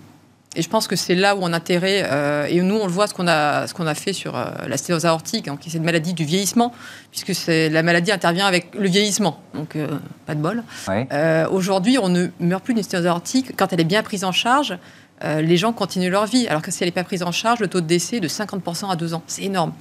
[0.55, 2.91] Et je pense que c'est là où on a intérêt, euh, et nous on le
[2.91, 5.69] voit ce qu'on a, ce qu'on a fait sur euh, la sténose aortique, hein, qui
[5.69, 6.73] est cette maladie du vieillissement,
[7.09, 9.87] puisque c'est, la maladie intervient avec le vieillissement, donc euh,
[10.25, 10.63] pas de bol.
[11.51, 14.77] aujourd'hui, on ne meurt plus d'une sténose aortique quand elle est bien prise en charge.
[15.23, 17.67] les gens continuent leur vie, alors que si elle n'est pas prise en charge, le
[17.67, 19.23] taux de décès est de 50% à 2 ans.
[19.25, 19.73] C'est énorme.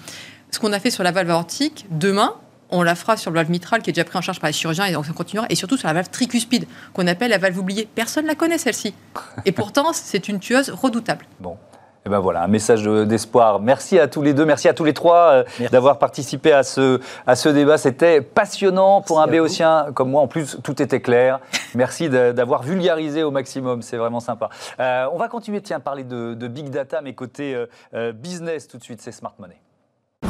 [0.50, 2.34] Ce qu'on a fait sur la valve aortique, demain,
[2.72, 4.54] on la fera sur le valve mitral qui est déjà pris en charge par les
[4.54, 7.58] chirurgiens et donc ça continuera, et surtout sur la valve tricuspide qu'on appelle la valve
[7.58, 7.88] oubliée.
[7.94, 8.94] Personne ne la connaît celle-ci.
[9.44, 11.26] Et pourtant, c'est une tueuse redoutable.
[11.40, 11.56] Bon.
[12.04, 13.60] Et eh ben voilà, un message d'espoir.
[13.60, 17.00] Merci à tous les deux, merci à tous les trois euh, d'avoir participé à ce,
[17.28, 17.78] à ce débat.
[17.78, 20.20] C'était passionnant pour un béotien comme moi.
[20.20, 21.38] En plus, tout était clair.
[21.76, 24.48] merci d'avoir vulgarisé au maximum, c'est vraiment sympa.
[24.80, 27.54] Euh, on va continuer, tiens, à parler de, big data, mais côté
[27.94, 29.60] euh, business tout de suite, c'est Smart Money.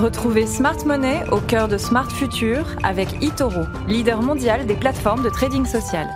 [0.02, 5.30] Retrouvez Smart Money au cœur de Smart Future avec eToro, leader mondial des plateformes de
[5.30, 6.08] trading social.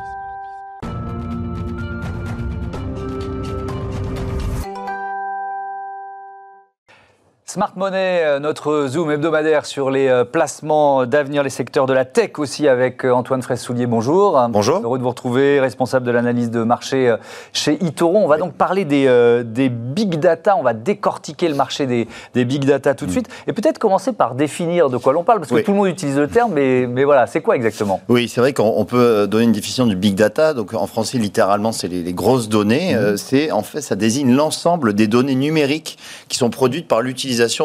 [7.48, 12.04] Smart Money, euh, notre zoom hebdomadaire sur les euh, placements d'avenir, les secteurs de la
[12.04, 13.86] tech aussi avec euh, Antoine Fraisse-Soulier.
[13.86, 14.44] Bonjour.
[14.50, 14.80] Bonjour.
[14.82, 17.14] Heureux de vous retrouver, responsable de l'analyse de marché
[17.52, 18.16] chez eToro.
[18.16, 19.06] On va donc parler des,
[19.44, 20.56] des, big data.
[20.56, 23.12] On va décortiquer le marché des, des big data tout de mm.
[23.12, 23.28] suite.
[23.46, 26.18] Et peut-être commencer par définir de quoi l'on parle, parce que tout le monde utilise
[26.18, 28.00] le terme, mais, mais voilà, c'est quoi exactement?
[28.08, 30.52] Oui, c'est vrai qu'on peut donner une définition du big data.
[30.52, 32.96] Donc en français, littéralement, c'est les, grosses données.
[32.96, 33.16] Mm.
[33.16, 35.96] C'est en fait, ça désigne l'ensemble des données numériques
[36.28, 37.02] qui sont produites par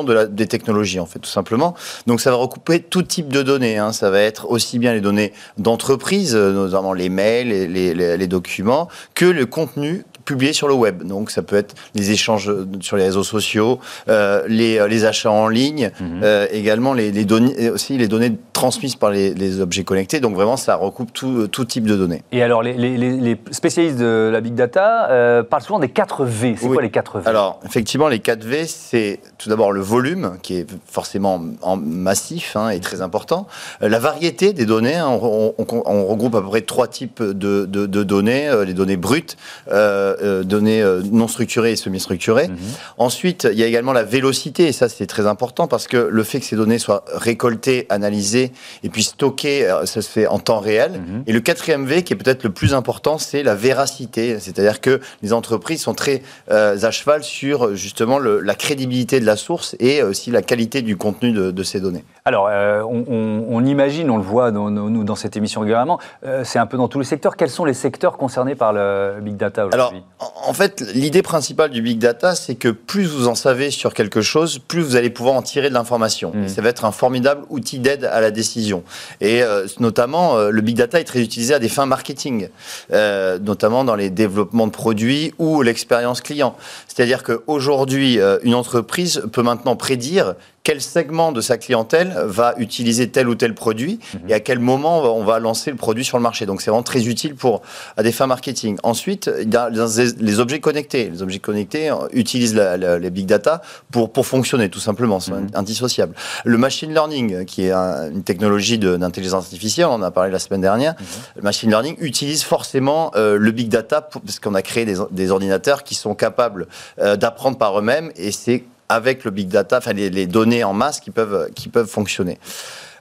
[0.03, 1.75] de des technologies, en fait, tout simplement.
[2.07, 3.77] Donc, ça va recouper tout type de données.
[3.77, 3.91] Hein.
[3.93, 9.25] Ça va être aussi bien les données d'entreprise, euh, notamment les mails, les documents, que
[9.25, 11.03] le contenu publié sur le web.
[11.03, 15.31] Donc ça peut être les échanges sur les réseaux sociaux, euh, les, euh, les, achats
[15.31, 16.21] en ligne, mhm.
[16.23, 20.21] euh, également les, les, données, aussi les données transmises par les, les, objets connectés.
[20.21, 22.23] Donc vraiment, ça recoupe tout, tout type de données.
[22.31, 26.55] Et alors, les, spécialistes de la big data parlent souvent des 4 V.
[26.57, 27.29] C'est quoi les 4 V?
[27.29, 32.55] Alors, effectivement, les 4 V, c'est tout d'abord le volume, qui est forcément en massif
[32.55, 33.47] hein, et très important.
[33.81, 37.85] la variété des données, hein, on, on, regroupe à peu près trois types de, de,
[37.85, 38.49] de données.
[38.65, 39.35] les données brutes,
[39.71, 42.47] euh, données euh, non structurées et semi-structurées.
[42.47, 42.57] Mhm.
[42.97, 46.23] Ensuite, il y a également la vélocité, et ça c'est très important parce que le
[46.23, 48.51] fait que ces données soient récoltées, analysées
[48.83, 50.93] et puis stockées, euh, ça se fait en temps réel.
[50.93, 51.23] Mhm.
[51.27, 54.99] Et le quatrième V, qui est peut-être le plus important, c'est la véracité, c'est-à-dire que
[55.21, 60.31] les entreprises sont très à cheval sur justement la crédibilité de la source et aussi
[60.31, 62.03] la qualité du contenu de, ces données.
[62.25, 62.49] Alors,
[62.89, 65.99] on, imagine, on le voit dans, nous dans cette émission régulièrement,
[66.43, 67.35] c'est un peu dans tous les secteurs.
[67.35, 70.00] Quels sont les secteurs concernés par le big data aujourd'hui?
[70.19, 74.21] En fait, l'idée principale du big data, c'est que plus vous en savez sur quelque
[74.21, 76.31] chose, plus vous allez pouvoir en tirer de l'information.
[76.33, 76.47] Mmh.
[76.47, 78.83] Ça va être un formidable outil d'aide à la décision.
[79.19, 82.49] Et euh, notamment, euh, le big data est très utilisé à des fins marketing,
[82.91, 86.55] euh, notamment dans les développements de produits ou l'expérience client.
[86.87, 93.27] C'est-à-dire qu'aujourd'hui, une entreprise peut maintenant prédire quel segment de sa clientèle va utiliser tel
[93.27, 94.29] ou tel produit mhm.
[94.29, 96.45] et à quel moment on va lancer le produit sur le marché.
[96.45, 97.61] Donc c'est vraiment très utile pour
[97.97, 98.77] à des fins marketing.
[98.83, 101.09] Ensuite, il y a les objets connectés.
[101.09, 105.49] Les objets connectés euh, utilisent les big data pour pour fonctionner tout simplement, c'est mhm.
[105.53, 106.15] indissociable.
[106.45, 110.61] Le machine learning, qui est une technologie d'intelligence artificielle, on en a parlé la semaine
[110.61, 110.93] dernière.
[110.93, 111.05] Mhm.
[111.37, 115.83] Le machine learning utilise forcément euh, le big data parce qu'on a créé des, ordinateurs
[115.83, 116.67] qui sont capables
[116.99, 120.99] euh, d'apprendre par eux-mêmes et c'est avec le big data, enfin les, données en masse
[120.99, 122.37] qui peuvent, qui peuvent fonctionner.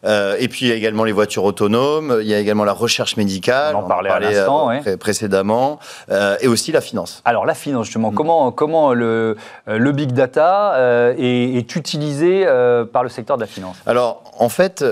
[0.05, 2.73] Euh, et puis il y a également les voitures autonomes, il y a également la
[2.73, 5.79] recherche médicale, on en parlait, à l'instant, euh, précédemment,
[6.11, 7.21] euh, et aussi la finance.
[7.25, 8.15] Alors la finance justement, mm.
[8.15, 9.37] comment, comment le,
[9.67, 12.47] le big data est, est, utilisé
[12.93, 13.77] par le secteur de la finance?
[13.87, 14.85] Alors en fait,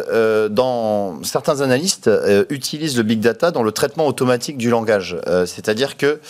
[0.51, 2.11] dans certains analystes
[2.51, 5.17] utilisent le big data dans le traitement automatique du langage,
[5.47, 6.21] c'est-à-dire que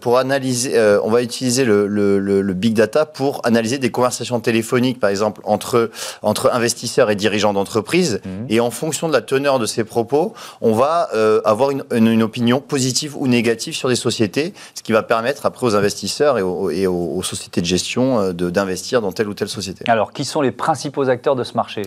[0.00, 4.98] pour analyser, on va utiliser le, le, le, big data pour analyser des conversations téléphoniques,
[4.98, 5.90] par exemple entre
[6.22, 8.46] entre investisseurs et dirigeants d'entreprise Mhm.
[8.48, 12.60] Et en fonction de la teneur de ces propos, on va euh, avoir une, opinion
[12.60, 17.22] positive ou négative sur des sociétés, ce qui va permettre après aux investisseurs et aux,
[17.22, 19.84] sociétés de gestion euh, d'investir dans telle ou telle société.
[19.88, 21.82] Alors, qui sont les principaux acteurs de ce marché?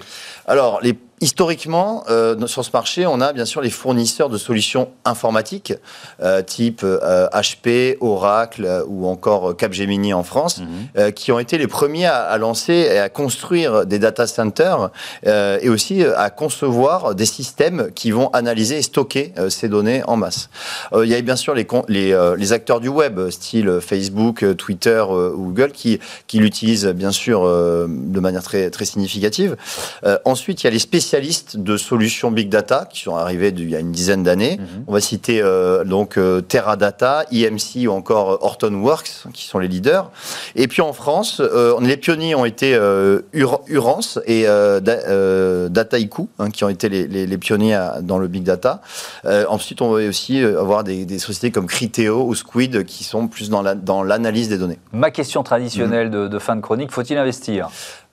[0.46, 4.90] Alors, les historiquement, euh, sur ce marché, on a bien sûr les fournisseurs de solutions
[5.06, 5.74] informatiques,
[6.22, 11.12] euh, type HP, Oracle ou encore Capgemini en France, mhm.
[11.12, 14.90] qui ont été les premiers à, lancer et à construire des data centers
[15.26, 20.50] et aussi à concevoir des systèmes qui vont analyser et stocker ces données en masse.
[20.96, 25.46] il y a bien sûr les, les, les, acteurs du web, style Facebook, Twitter ou
[25.46, 29.56] Google, qui, qui l'utilisent bien sûr de manière très, très significative.
[30.26, 33.68] ensuite, il y a les spécialistes spécialistes de solutions big data qui sont arrivés il
[33.68, 34.58] y a une dizaine d'années.
[34.60, 34.84] Mhm.
[34.86, 40.12] On va citer euh, donc euh, Teradata, IMC ou encore Hortonworks qui sont les leaders.
[40.56, 42.78] Et puis en France, euh, les pionniers ont été
[43.34, 44.44] Urance et
[45.72, 48.82] Dataiku hein, qui ont été les, pionniers dans le big data.
[49.26, 54.04] ensuite, on va aussi avoir des, sociétés comme Criteo ou Squid qui sont plus dans
[54.04, 54.78] l'analyse des données.
[54.92, 57.70] Ma question traditionnelle de, de fin de chronique, faut-il investir?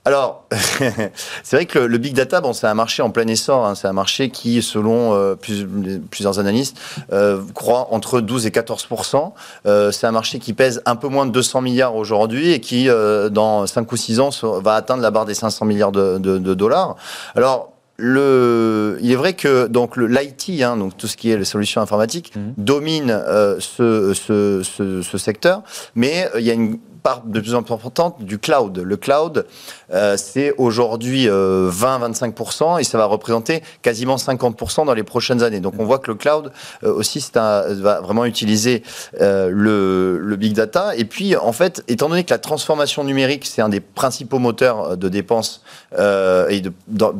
[0.07, 0.45] Alors,
[1.42, 3.66] c'est vrai que le, big data, bon, c'est un marché en plein essor.
[3.66, 3.75] Hein.
[3.75, 6.79] c'est un marché qui, selon euh, plusieurs analystes,
[7.12, 9.33] euh, croît entre 12 et 14%
[9.66, 12.87] euh, C'est un marché qui pèse un peu moins de 200 milliards aujourd'hui et qui,
[12.87, 16.19] dans 5 ou 6 ans, va atteindre la barre des 500 milliards de,
[16.55, 16.95] dollars.
[17.35, 21.47] Alors, le, il est vrai que donc l'IT, hein, donc tout ce qui est les
[21.47, 22.40] solutions informatiques, mmh.
[22.59, 23.23] domine
[23.59, 25.62] ce, ce, secteur,
[25.97, 26.79] mais il y a une
[27.27, 28.79] de plus en plus importante du cloud.
[28.79, 29.47] Le cloud,
[29.92, 35.61] euh, c'est aujourd'hui 20-25% euh, et ça va représenter quasiment 50% dans les prochaines années.
[35.61, 36.53] Donc on voit que le cloud
[36.85, 38.83] euh, aussi va vraiment utiliser
[39.21, 40.95] le, big data.
[40.97, 44.97] Et puis en fait, étant donné que la transformation numérique, c'est un des principaux moteurs
[44.97, 45.62] de dépenses
[45.99, 46.62] et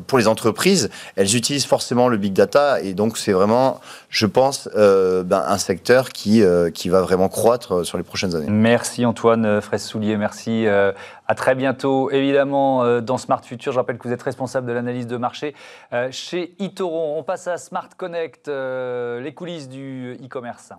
[0.07, 4.69] pour les entreprises, elles utilisent forcément le big data et donc c'est vraiment, je pense,
[4.75, 6.43] ben, un secteur qui,
[6.75, 8.47] qui va vraiment croître sur les prochaines années.
[8.49, 10.67] Merci Antoine Soulier, merci.
[10.67, 10.93] Euh,
[11.27, 13.73] à très bientôt, évidemment, euh, dans Smart Future.
[13.73, 15.55] Je rappelle que vous êtes responsable de l'analyse de marché
[15.93, 17.17] euh, chez Itoro.
[17.17, 20.73] On passe à Smart Connect, les coulisses du e-commerce.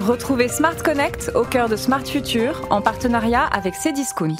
[0.00, 4.36] Retrouvez Smart Connect au cœur de Smart Future en partenariat avec Cdiscount.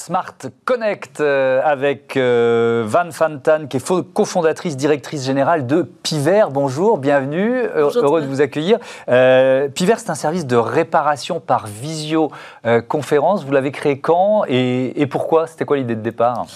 [0.00, 0.34] Smart
[0.64, 6.44] Connect euh, avec euh, Van Fantan, qui est cofondatrice, directrice générale de Piver.
[6.50, 8.78] Bonjour, bienvenue, heureux de vous accueillir.
[9.10, 13.44] Euh, Piver, c'est un service de réparation par visioconférence.
[13.44, 15.46] Vous l'avez créé quand et, et pourquoi?
[15.46, 16.46] C'était quoi l'idée de départ?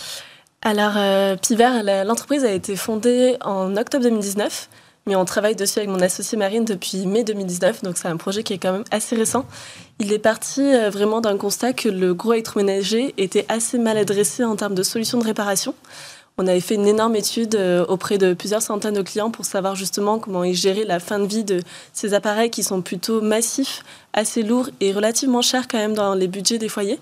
[0.62, 0.94] Alors,
[1.42, 4.70] Piver, l'entreprise a été fondée en octobre 2019
[5.06, 8.42] mais on travaille dessus avec mon associé Marine depuis mai 2019, donc c'est un projet
[8.42, 9.44] qui est quand même assez récent.
[9.98, 14.44] Il est parti euh, vraiment d'un constat que le gros électroménager était assez mal adressé
[14.44, 15.74] en termes de solutions de réparation.
[16.36, 19.76] On avait fait une énorme étude euh, auprès de plusieurs centaines de clients pour savoir
[19.76, 21.60] justement comment ils géraient la fin de vie de
[21.92, 26.26] ces appareils qui sont plutôt massifs, assez lourds et relativement chers quand même dans les
[26.26, 26.98] budgets des foyers.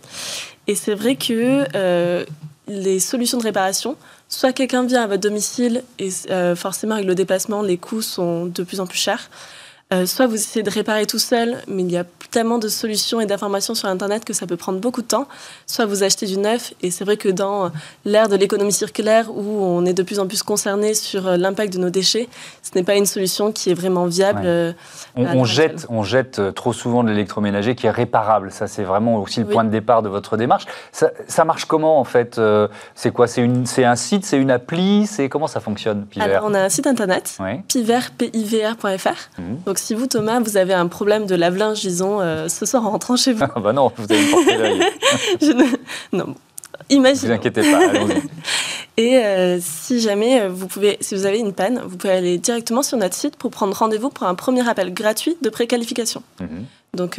[0.66, 2.26] Et c'est vrai que euh,
[2.68, 3.96] les solutions de réparation
[4.32, 8.46] soit quelqu'un vient à votre domicile et euh, forcément avec le déplacement, les coûts sont
[8.46, 9.30] de plus en plus chers.
[9.92, 13.20] Euh, soit vous essayez de réparer tout seul, mais il y a tellement de solutions
[13.20, 15.26] et d'informations sur Internet que ça peut prendre beaucoup de temps.
[15.66, 17.70] Soit vous achetez du neuf, et c'est vrai que dans
[18.07, 21.74] l'ère de l'économie circulaire, où on est de plus en plus concerné sur euh, l'impact
[21.74, 22.28] de nos déchets,
[22.62, 24.42] ce n'est pas une solution qui est vraiment viable.
[24.44, 24.72] Euh,
[25.16, 28.50] on, jette, on jette trop souvent de l'électroménager qui est réparable.
[28.50, 30.64] Ça, c'est vraiment aussi le point de départ de votre démarche.
[30.92, 32.40] Ça, marche comment, en fait
[32.94, 33.26] C'est quoi?
[33.26, 36.68] C'est un site C'est une appli C'est Comment ça fonctionne, Piver Alors, on a un
[36.68, 39.38] site Internet, piver, pivr.fr.
[39.38, 39.42] Mmh.
[39.66, 42.90] Donc, si vous, Thomas, vous avez un problème de lave-linge, disons, euh, ce soir en
[42.90, 43.42] rentrant chez vous.
[43.42, 44.78] Ah bah non, vous allez me porter l'œil.
[46.12, 46.16] ne...
[46.16, 46.34] Non,
[46.88, 47.28] imaginez.
[47.28, 48.22] Ne vous inquiétez pas, allons-y.
[48.98, 52.38] Et euh, si jamais euh, vous pouvez, si vous avez une panne, vous pouvez aller
[52.38, 56.22] directement sur notre site pour prendre rendez-vous pour un premier appel gratuit de préqualification.
[56.40, 56.64] Mhm.
[56.94, 57.18] Donc,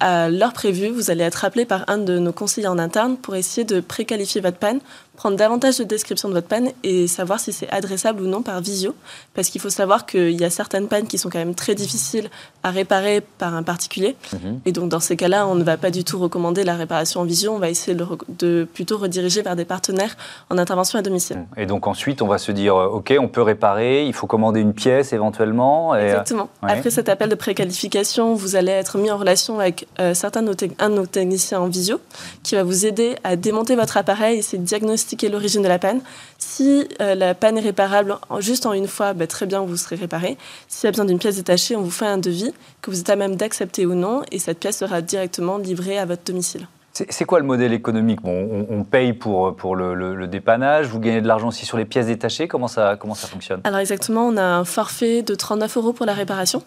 [0.00, 3.34] à l'heure prévue, vous allez être appelé par un de nos conseillers en interne pour
[3.34, 4.80] essayer de préqualifier votre panne
[5.16, 8.60] prendre davantage de description de votre panne et savoir si c'est adressable ou non par
[8.60, 8.94] visio.
[9.34, 12.30] Parce qu'il faut savoir qu'il y a certaines pannes qui sont quand même très difficiles
[12.62, 14.16] à réparer par un particulier.
[14.32, 14.60] Mhm.
[14.64, 17.24] Et donc, dans ces cas-là, on ne va pas du tout recommander la réparation en
[17.24, 17.52] visio.
[17.52, 20.16] On va essayer de, plutôt rediriger vers des partenaires
[20.50, 21.44] en intervention à domicile.
[21.56, 24.60] Et donc, ensuite, on va se dire euh, OK, on peut réparer, il faut commander
[24.60, 25.94] une pièce éventuellement.
[25.94, 26.48] Euh, Exactement.
[26.62, 30.48] Après cet appel de préqualification, vous allez être mis en relation avec euh, certains de
[30.48, 32.00] nos un de nos techniciens en visio
[32.42, 34.66] qui va vous aider à démonter votre appareil et essayer de
[35.04, 36.00] diagnostiquer l'origine de la panne.
[36.38, 39.96] Si euh, la panne est réparable juste en une fois, bah, très bien, vous serez
[39.96, 40.36] réparé.
[40.68, 43.10] S'il y a besoin d'une pièce détachée, on vous fait un devis que vous êtes
[43.10, 46.66] à même d'accepter ou non, et cette pièce sera directement livrée à votre domicile.
[46.92, 48.22] C'est quoi le modèle économique?
[48.22, 52.06] Bon, on, paye pour, pour le, dépannage, vous gagnez de l'argent aussi sur les pièces
[52.06, 53.60] détachées, comment ça, comment ça fonctionne?
[53.64, 56.62] Alors exactement, on a un forfait de 39 euros pour la réparation.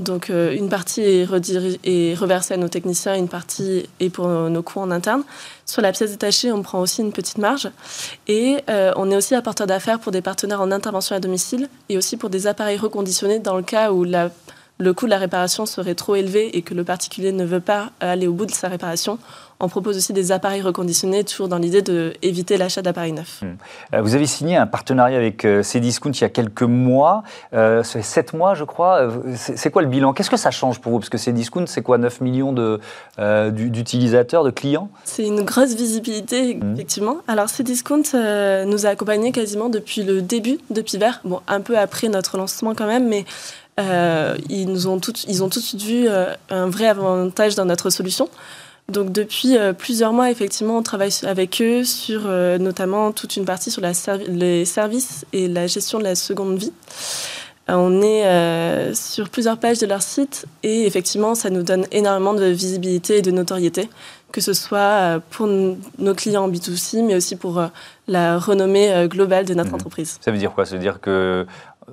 [0.00, 4.90] Donc une partie est, reversée à nos techniciens, une partie est pour nos coûts en
[4.90, 5.22] interne.
[5.66, 7.70] Sur la pièce détachée, on prend aussi une petite marge.
[8.26, 12.16] Et on est aussi apporteur d'affaires pour des partenaires en intervention à domicile et aussi
[12.16, 16.16] pour des appareils reconditionnés dans le cas où le coût de la réparation serait trop
[16.16, 19.18] élevé et que le particulier ne veut pas aller au bout de sa réparation,
[19.60, 23.42] on propose aussi des appareils reconditionnés, toujours dans l'idée d'éviter l'achat d'appareils neufs.
[23.42, 23.56] Hmm.
[23.94, 27.82] Euh, vous avez signé un partenariat avec euh, Cdiscount il y a quelques mois, euh,
[27.82, 29.08] c'est 7 mois je crois.
[29.34, 30.12] C'est quoi le bilan?
[30.12, 30.98] Qu'est-ce que ça change pour vous?
[30.98, 32.52] Parce que Cdiscount, c'est quoi 9 millions
[33.52, 34.88] d'utilisateurs, de, clients?
[35.04, 36.74] C'est une grosse visibilité, hmm.
[36.74, 37.18] effectivement.
[37.28, 38.02] Alors Cdiscount
[38.66, 42.74] nous a accompagnés quasiment depuis le début de Piver, bon, un peu après notre lancement
[42.74, 43.24] quand même, mais
[43.80, 47.54] euh, ils, nous ont tout, ils ont tout de suite vu euh, un vrai avantage
[47.54, 48.28] dans notre solution.
[48.90, 52.22] Donc depuis euh, plusieurs mois, effectivement, on travaille avec eux sur
[52.58, 53.92] notamment toute une partie sur la
[54.28, 56.72] les services et la gestion de la seconde vie.
[57.68, 62.46] On est sur plusieurs pages de leur site et effectivement, ça nous donne énormément de
[62.46, 63.88] visibilité et de notoriété,
[64.32, 67.62] que ce soit pour nos clients en B2C, mais aussi pour
[68.08, 69.74] la renommée globale de notre mmh.
[69.74, 70.18] entreprise.
[70.20, 70.66] Ça veut dire quoi?
[70.66, 71.46] Ça veut dire que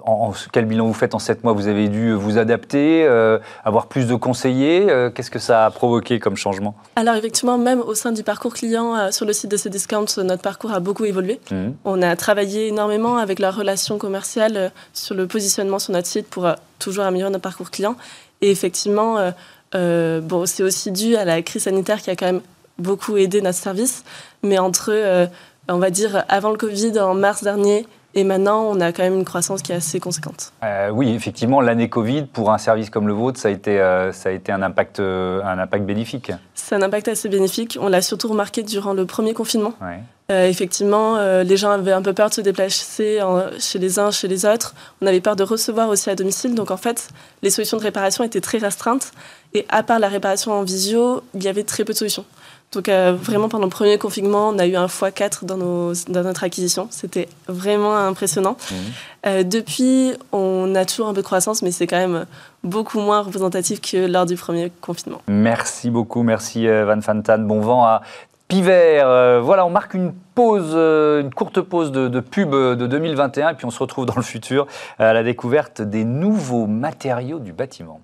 [0.07, 1.53] en, quel bilan vous faites en 7 mois?
[1.53, 5.71] Vous avez dû vous adapter, euh, avoir plus de conseillers euh, Qu'est-ce que ça a
[5.71, 6.75] provoqué comme changement?
[6.95, 10.41] Alors effectivement, même au sein du parcours client euh, sur le site de Cdiscount, notre
[10.41, 11.39] parcours a beaucoup évolué.
[11.51, 11.69] Mmh.
[11.85, 16.47] On a travaillé énormément avec la relation commerciale sur le positionnement sur notre site pour
[16.79, 17.95] toujours améliorer notre parcours client.
[18.41, 19.17] Et effectivement,
[19.73, 22.41] bon, c'est aussi dû à la crise sanitaire qui a quand même
[22.77, 24.03] beaucoup aidé notre service.
[24.43, 25.27] Mais entre,
[25.67, 29.15] on va dire, avant le Covid, en mars dernier, et maintenant, on a quand même
[29.15, 30.51] une croissance qui est assez conséquente.
[30.63, 34.11] Euh, oui, effectivement, l'année Covid, pour un service comme le vôtre, ça a été, euh,
[34.11, 36.31] ça a été un, impact, euh, un impact bénéfique.
[36.55, 37.77] C'est un impact assez bénéfique.
[37.79, 39.73] On l'a surtout remarqué durant le premier confinement.
[40.29, 43.19] effectivement, les gens avaient un peu peur de se déplacer
[43.59, 44.73] chez les uns, chez les autres.
[45.01, 46.55] On avait peur de recevoir aussi à domicile.
[46.55, 47.09] Donc, en fait,
[47.43, 49.11] les solutions de réparation étaient très restreintes.
[49.53, 52.25] Et à part la réparation en visio, il y avait très peu de solutions.
[52.73, 56.23] Donc euh, vraiment pendant le premier confinement, on a eu un x4 dans, nos, dans
[56.23, 56.87] notre acquisition.
[56.91, 58.57] C'était vraiment impressionnant.
[58.69, 58.75] Mmh.
[59.25, 62.25] Euh, depuis, on a toujours un peu de croissance, mais c'est quand même
[62.63, 65.21] beaucoup moins représentatif que lors du premier confinement.
[65.27, 67.39] Merci beaucoup, merci euh, Van Fantan.
[67.39, 68.01] Bon vent à
[68.49, 69.01] Piver.
[69.43, 73.65] voilà, on marque une pause, une courte pause de, de, pub de 2021 et puis
[73.65, 74.67] on se retrouve dans le futur
[74.99, 77.99] à la découverte des nouveaux matériaux du bâtiment.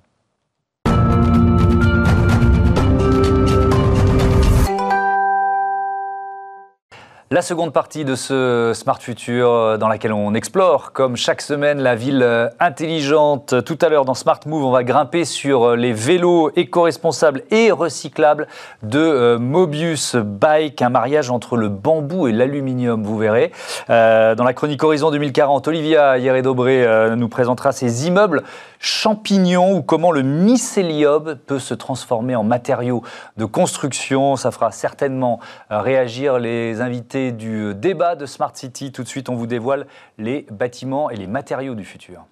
[7.34, 11.80] La seconde partie de ce Smart Future euh, dans laquelle on explore, comme chaque semaine,
[11.80, 13.56] la ville euh, intelligente.
[13.66, 17.72] Tout à l'heure dans Smart Move, on va grimper sur euh, les vélos éco-responsables et
[17.72, 18.48] recyclables
[18.84, 23.52] de Mobius Bike, un mariage entre le bambou et l'aluminium, vous verrez.
[23.88, 28.44] dans la chronique Horizon 2040, Olivia Hieré-Dobré nous présentera ces immeubles
[28.80, 33.02] champignons ou comment le mycélium peut se transformer en matériau
[33.38, 34.36] de construction.
[34.36, 38.92] Ça fera certainement réagir les invités du débat de Smart City.
[38.92, 42.26] Tout de suite, on vous dévoile les bâtiments et les matériaux du futur.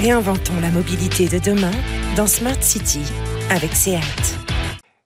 [0.00, 1.70] Réinventons la mobilité de demain
[2.16, 3.02] dans Smart City
[3.50, 4.41] avec SEAT.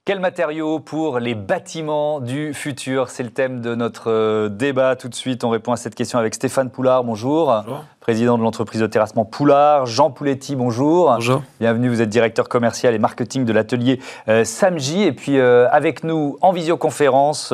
[0.07, 3.11] Quels matériaux pour les bâtiments du futur?
[3.11, 4.95] C'est le thème de notre euh, débat.
[4.95, 7.03] Tout de suite, on répond à cette question avec Stéphane Poulard.
[7.03, 7.47] Bonjour.
[7.67, 7.85] bonjour.
[7.99, 9.87] Président de l'entreprise de terrassement Poulard.
[9.87, 11.13] Jean Pouletti, bonjour.
[11.13, 11.43] Bonjour.
[11.59, 15.03] Bienvenue, vous êtes directeur commercial et marketing de l'atelier euh, Samji.
[15.03, 17.53] Et puis euh, avec nous en visioconférence,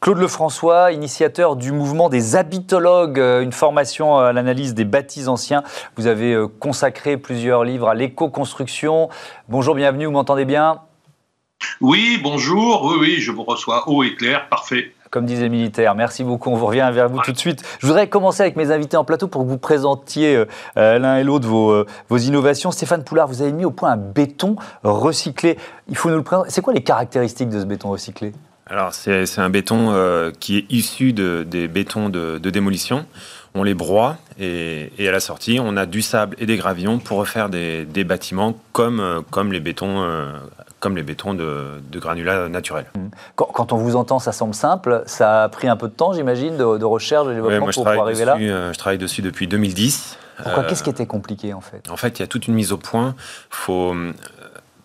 [0.00, 5.62] Claude Lefrançois, initiateur du mouvement des habitologues, une formation à l'analyse des bâtis anciens.
[5.94, 9.08] Vous avez consacré plusieurs livres à l'éco-construction.
[9.48, 10.80] Bonjour, bienvenue, vous m'entendez bien?
[11.80, 12.84] Oui, bonjour.
[12.84, 14.48] Oui, oui, je vous reçois haut et clair.
[14.48, 14.92] Parfait.
[15.10, 16.50] Comme disait militaire, merci beaucoup.
[16.50, 17.62] On vous revient vers vous tout de suite.
[17.80, 21.18] Je voudrais commencer avec mes invités en plateau pour que vous présentiez euh, euh, l'un
[21.18, 22.70] et l'autre vos, euh, vos, innovations.
[22.70, 25.58] Stéphane Poulard, vous avez mis au point un béton recyclé.
[25.88, 26.50] Il faut nous le présenter.
[26.50, 28.32] C'est quoi les caractéristiques de ce béton recyclé?
[28.68, 29.94] Alors, c'est un béton
[30.40, 33.06] qui est issu de, des bétons de, démolition
[33.54, 37.16] on les broie et, à la sortie, on a du sable et des gravillons pour
[37.16, 40.04] refaire des, bâtiments comme, comme les bétons
[40.80, 42.86] comme les bétons de, granulats naturels.
[42.94, 43.08] Mmh.
[43.34, 45.02] Quand, on vous entend, ça semble simple.
[45.06, 48.36] Ça a pris un peu de temps, j'imagine, de, recherche, de développement pour, arriver là
[48.38, 50.18] euh, Je travaille dessus depuis 2010.
[50.42, 51.90] Pourquoi Qu'est-ce qui était compliqué en fait?
[51.90, 53.14] En fait, il y a toute une mise au point.
[53.48, 54.12] Faut, euh,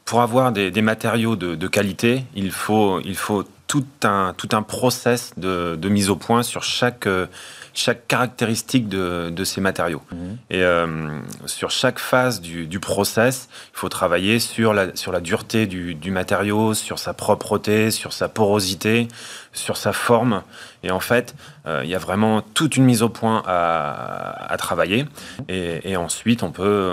[0.06, 5.32] pour avoir des, matériaux de, qualité, il faut, il faut tout, un, tout un process
[5.38, 7.08] de, mise au point sur chaque...
[7.08, 7.28] Euh,
[7.74, 10.02] chaque caractéristique de, ces matériaux.
[10.12, 10.38] Mhm.
[10.50, 15.68] Et euh, sur chaque phase du, process, il faut travailler sur la, sur la dureté
[15.68, 19.08] du, matériau, sur sa propreté, sur sa porosité,
[19.54, 20.44] sur sa forme.
[20.84, 21.36] Et en fait,
[21.68, 25.06] il y a vraiment toute une mise au point à, travailler.
[25.48, 26.92] Et, ensuite, on peut,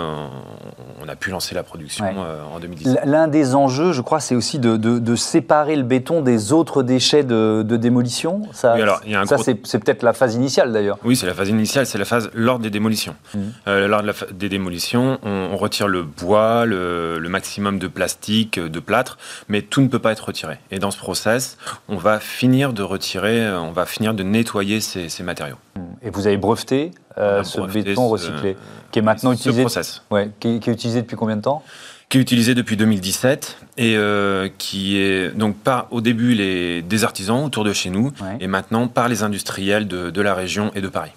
[1.01, 2.05] on a pu lancer la production
[2.53, 3.05] en 2017.
[3.05, 7.63] L'un des enjeux, je crois, c'est aussi de, séparer le béton des autres déchets de,
[7.63, 8.43] démolition.
[8.51, 10.97] Ça, alors, ça c'est peut-être la phase initiale d'ailleurs.
[11.03, 13.15] Oui, c'est la phase initiale, c'est la phase lors des démolitions.
[13.33, 13.39] Mmh.
[13.87, 19.61] lors des démolitions, on, retire le bois, le, le maximum de plastique, de plâtre, mais
[19.61, 20.57] tout ne peut pas être retiré.
[20.71, 21.57] Et dans ce process,
[21.87, 25.57] on va finir de retirer, euh, on va finir de nettoyer ces, matériaux.
[25.75, 25.81] Mmh.
[26.01, 28.57] Et vous avez breveté euh, ce béton recyclé,
[28.91, 29.61] qui est maintenant utilisé.
[29.61, 30.01] Process.
[30.11, 31.63] Ouais, qui est utilisé depuis combien de temps?
[32.09, 37.05] Qui est utilisé depuis 2017 et euh, qui est donc par au début les, des
[37.05, 38.11] artisans autour de chez nous
[38.41, 41.11] et maintenant par les industriels de, de, la région et de Paris.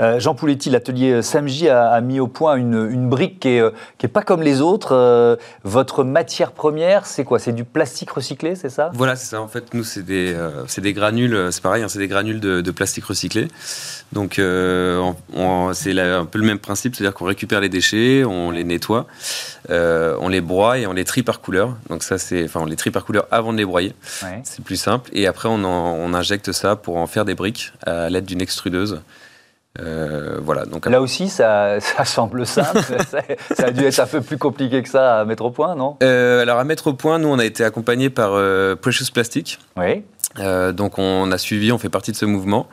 [0.00, 3.60] Euh, Jean Pouletti, l'atelier Samji a, a, mis au point une, une brique qui n'est
[3.60, 5.38] euh, qui est pas comme les autres.
[5.64, 7.38] votre matière première, c'est quoi?
[7.38, 8.90] C'est du plastique recyclé, c'est ça?
[8.92, 9.40] Voilà, c'est ça.
[9.40, 13.06] En fait, nous, c'est des, granules, c'est pareil, hein, c'est des granules de, de, plastique
[13.06, 13.48] recyclé.
[14.12, 14.40] Donc, c'est
[16.00, 19.06] un peu le même principe, c'est-à-dire qu'on récupère les déchets, on les nettoie
[19.70, 21.76] on les broie et on les trie par couleur.
[21.93, 23.94] Donc ça, c'est, enfin, on les trie par couleur avant de les broyer.
[24.42, 25.10] C'est plus simple.
[25.12, 29.00] Et après, on, on, injecte ça pour en faire des briques à l'aide d'une extrudeuse.
[29.80, 32.78] Euh, voilà, donc Là aussi, ça, ça semble simple.
[33.54, 35.96] ça, a dû être un peu plus compliqué que ça à mettre au point, non?
[36.02, 39.58] Euh, Alors, à mettre au point, nous, on a été accompagné par euh, Precious Plastic.
[39.76, 40.04] Oui.
[40.38, 42.66] Euh, donc on a suivi, on fait partie de ce mouvement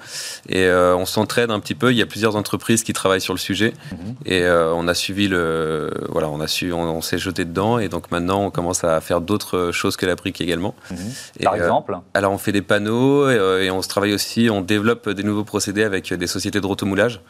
[0.50, 1.92] et euh, on s'entraide un petit peu.
[1.92, 4.16] Il y a plusieurs entreprises qui travaillent sur le sujet mhm.
[4.26, 7.90] et euh, on a suivi le, voilà, on a su, on, s'est jeté dedans et
[7.90, 10.74] donc maintenant on commence à faire d'autres choses que la brique également.
[10.90, 10.98] Mhm.
[11.44, 15.24] Par exemple Alors on fait des panneaux et, on se travaille aussi, on développe des
[15.24, 17.22] nouveaux procédés avec des sociétés de rotomoulage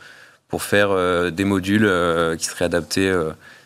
[0.47, 1.89] pour faire des modules
[2.37, 3.13] qui seraient adaptés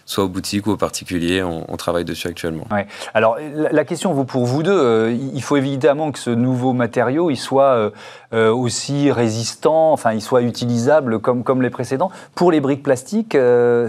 [0.05, 1.43] soit aux boutiques ou aux particuliers.
[1.43, 2.65] On, travaille dessus actuellement.
[3.13, 7.29] Alors, la, question vous, pour vous deux, euh, il faut évidemment que ce nouveau matériau
[7.29, 7.89] il soit euh,
[8.33, 12.11] euh, aussi résistant, enfin, il soit utilisable comme, comme les précédents.
[12.33, 13.37] Pour les briques plastiques,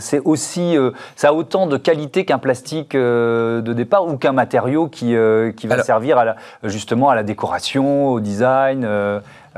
[0.00, 0.76] c'est aussi,
[1.14, 5.14] ça a autant de qualité qu'un plastique de départ ou qu'un matériau qui,
[5.56, 8.86] qui va servir à justement à la décoration, au design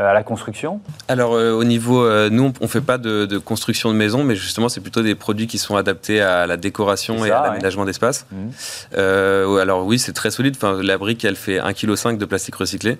[0.06, 3.90] à la construction Alors euh, au niveau, euh, nous on ne fait pas de, construction
[3.90, 7.30] de maison, mais justement c'est plutôt des produits qui sont adaptés à la décoration et
[7.30, 8.26] à l'aménagement d'espace.
[8.30, 8.98] Mmh.
[9.60, 10.54] alors oui, c'est très solide.
[10.56, 12.98] Enfin, la brique, elle fait 1,5 kg de plastique recyclé,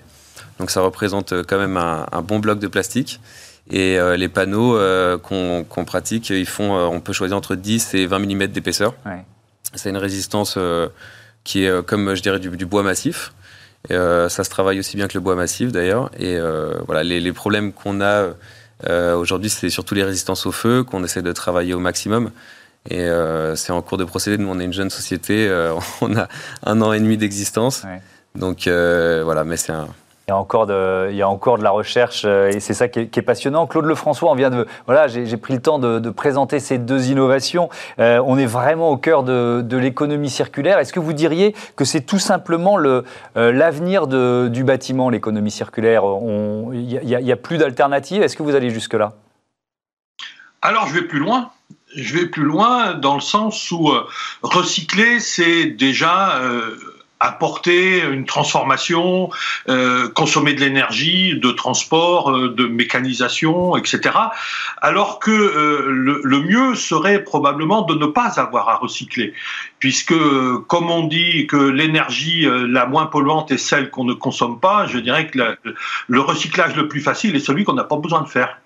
[0.59, 3.19] donc ça représente quand même un, bon bloc de plastique.
[3.71, 4.77] Et les panneaux
[5.19, 8.93] qu'on pratique, ils font, on peut choisir entre 10 et 20 mm d'épaisseur.
[9.75, 10.57] C'est une résistance
[11.43, 13.31] qui est comme je dirais du bois massif.
[13.91, 16.11] Euh, ça se travaille aussi bien que le bois massif d'ailleurs.
[16.17, 18.33] Et euh, voilà, les, problèmes qu'on a
[18.87, 22.31] euh, aujourd'hui, c'est surtout les résistances au feu qu'on essaie de travailler au maximum.
[22.89, 23.07] Et
[23.55, 24.37] c'est en cours de procédé.
[24.37, 25.49] Nous, on est une jeune société.
[26.01, 26.27] on a
[26.65, 27.83] un an et demi d'existence.
[28.35, 29.89] Donc voilà, mais c'est un,
[30.29, 32.99] il y a encore de, il y a la recherche euh, et c'est ça qui
[32.99, 33.65] est, passionnant.
[33.65, 37.69] Claude Lefrançois, on vient de, voilà, j'ai pris le temps de, présenter ces deux innovations.
[37.97, 40.77] Euh, on est vraiment au cœur de, l'économie circulaire.
[40.77, 43.05] Est-ce que vous diriez que c'est tout simplement le,
[43.37, 46.03] euh, l'avenir du bâtiment, l'économie circulaire?
[46.73, 48.21] Il n'y a, a, plus d'alternative.
[48.21, 49.13] Est-ce que vous allez jusque-là?
[50.61, 51.49] Alors, je vais plus loin.
[51.95, 53.91] Je vais plus loin dans le sens où
[54.43, 56.39] recycler, c'est déjà
[57.19, 59.29] apporter une transformation,
[59.67, 64.15] euh, consommer de l'énergie, de transport, euh, de mécanisation, etc.
[64.81, 69.33] Alors que euh, le, le, mieux serait probablement de ne pas avoir à recycler,
[69.79, 70.13] puisque
[70.67, 74.99] comme on dit que l'énergie la moins polluante est celle qu'on ne consomme pas, je
[74.99, 75.39] dirais que
[76.07, 78.57] le recyclage le plus facile est celui qu'on n'a pas besoin de faire.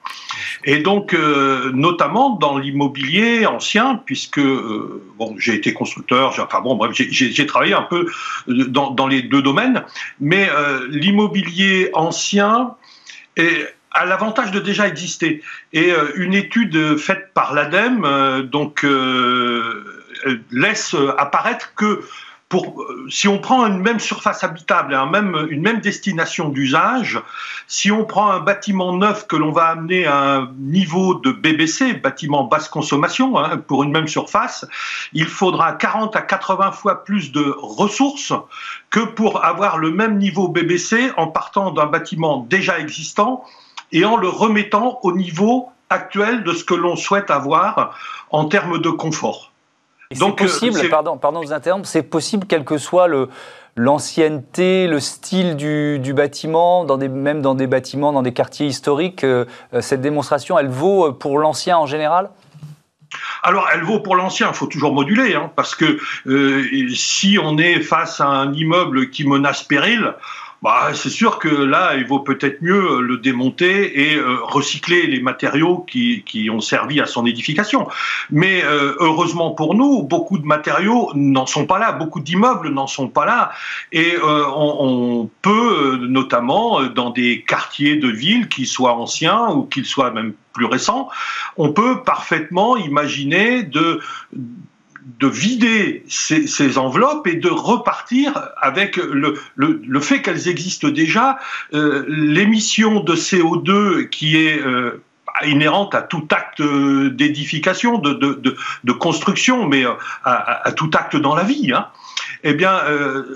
[0.65, 6.79] Et donc, euh, notamment dans l'immobilier ancien, puisque euh, bon, j'ai été constructeur, enfin bon,
[6.91, 8.07] j'ai travaillé un peu
[8.49, 9.83] euh, dans, les deux domaines,
[10.19, 10.49] mais
[10.89, 12.75] l'immobilier ancien
[13.91, 15.43] a l'avantage de déjà exister.
[15.73, 18.85] Et une étude faite par l'ADEME donc
[20.51, 22.01] laisse apparaître que
[22.53, 27.21] euh, si on prend une même surface habitable et un même, une même destination d'usage,
[27.67, 31.93] si on prend un bâtiment neuf que l'on va amener à un niveau de BBC,
[31.93, 34.65] bâtiment basse consommation, hein, pour une même surface,
[35.13, 38.33] il faudra 40 à 80 fois plus de ressources
[38.89, 43.43] que pour avoir le même niveau BBC en partant d'un bâtiment déjà existant
[43.91, 47.95] et en le remettant au niveau actuel de ce que l'on souhaite avoir
[48.31, 49.52] en termes de confort.
[50.19, 53.29] Donc c'est euh, possible, pardon, pardon interrompre, c'est possible quel que soit le,
[53.75, 58.67] l'ancienneté, le style du, du, bâtiment, dans des, même dans des bâtiments, dans des quartiers
[58.67, 62.29] historiques, euh, euh, cette démonstration, elle vaut pour l'ancien en général?
[63.43, 65.99] Alors, elle vaut pour l'ancien, il faut toujours moduler, hein, parce que
[66.95, 70.15] si on est face à un immeuble qui menace péril,
[70.63, 75.19] bah, c'est sûr que là, il vaut peut-être mieux le démonter et euh, recycler les
[75.19, 77.89] matériaux qui, qui, ont servi à son édification.
[78.31, 82.87] Mais euh, heureusement pour nous, beaucoup de matériaux n'en sont pas là, beaucoup d'immeubles n'en
[82.87, 83.51] sont pas là.
[83.91, 89.63] Et euh, on, on, peut, notamment dans des quartiers de ville qui soient anciens ou
[89.63, 91.09] qu'ils soient même plus récents,
[91.57, 93.99] on peut parfaitement imaginer de
[94.31, 94.72] de
[95.27, 101.39] vider ces, enveloppes et de repartir avec le, le, fait qu'elles existent déjà,
[101.73, 105.01] euh, l'émission de CO2 qui est euh,
[105.45, 109.91] inhérente à tout acte d'édification, de, de, de, construction, mais euh,
[110.23, 111.71] à, tout acte dans la vie.
[111.73, 111.87] Hein.
[112.43, 112.81] Eh bien,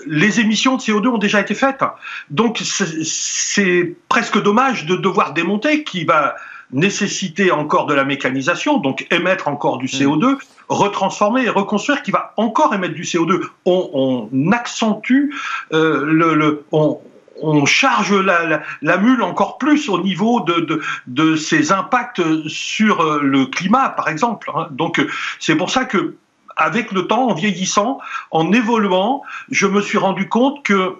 [0.06, 1.82] les émissions de CO2 ont déjà été faites.
[2.30, 6.36] Donc, c'est presque dommage de devoir démonter qui va
[6.72, 10.38] nécessiter encore de la mécanisation, donc émettre encore du CO2,
[10.68, 13.42] retransformer et reconstruire, qui va encore émettre du CO2.
[13.66, 15.34] On, accentue
[15.74, 23.02] euh, le, on, charge la, mule encore plus au niveau de, de, ses impacts sur
[23.02, 24.52] euh, le climat, par exemple.
[24.54, 24.68] Hein.
[24.72, 25.06] Donc
[25.40, 26.16] c'est pour ça que,
[26.56, 28.00] avec le temps, en vieillissant,
[28.32, 30.96] en évoluant, je me suis rendu compte que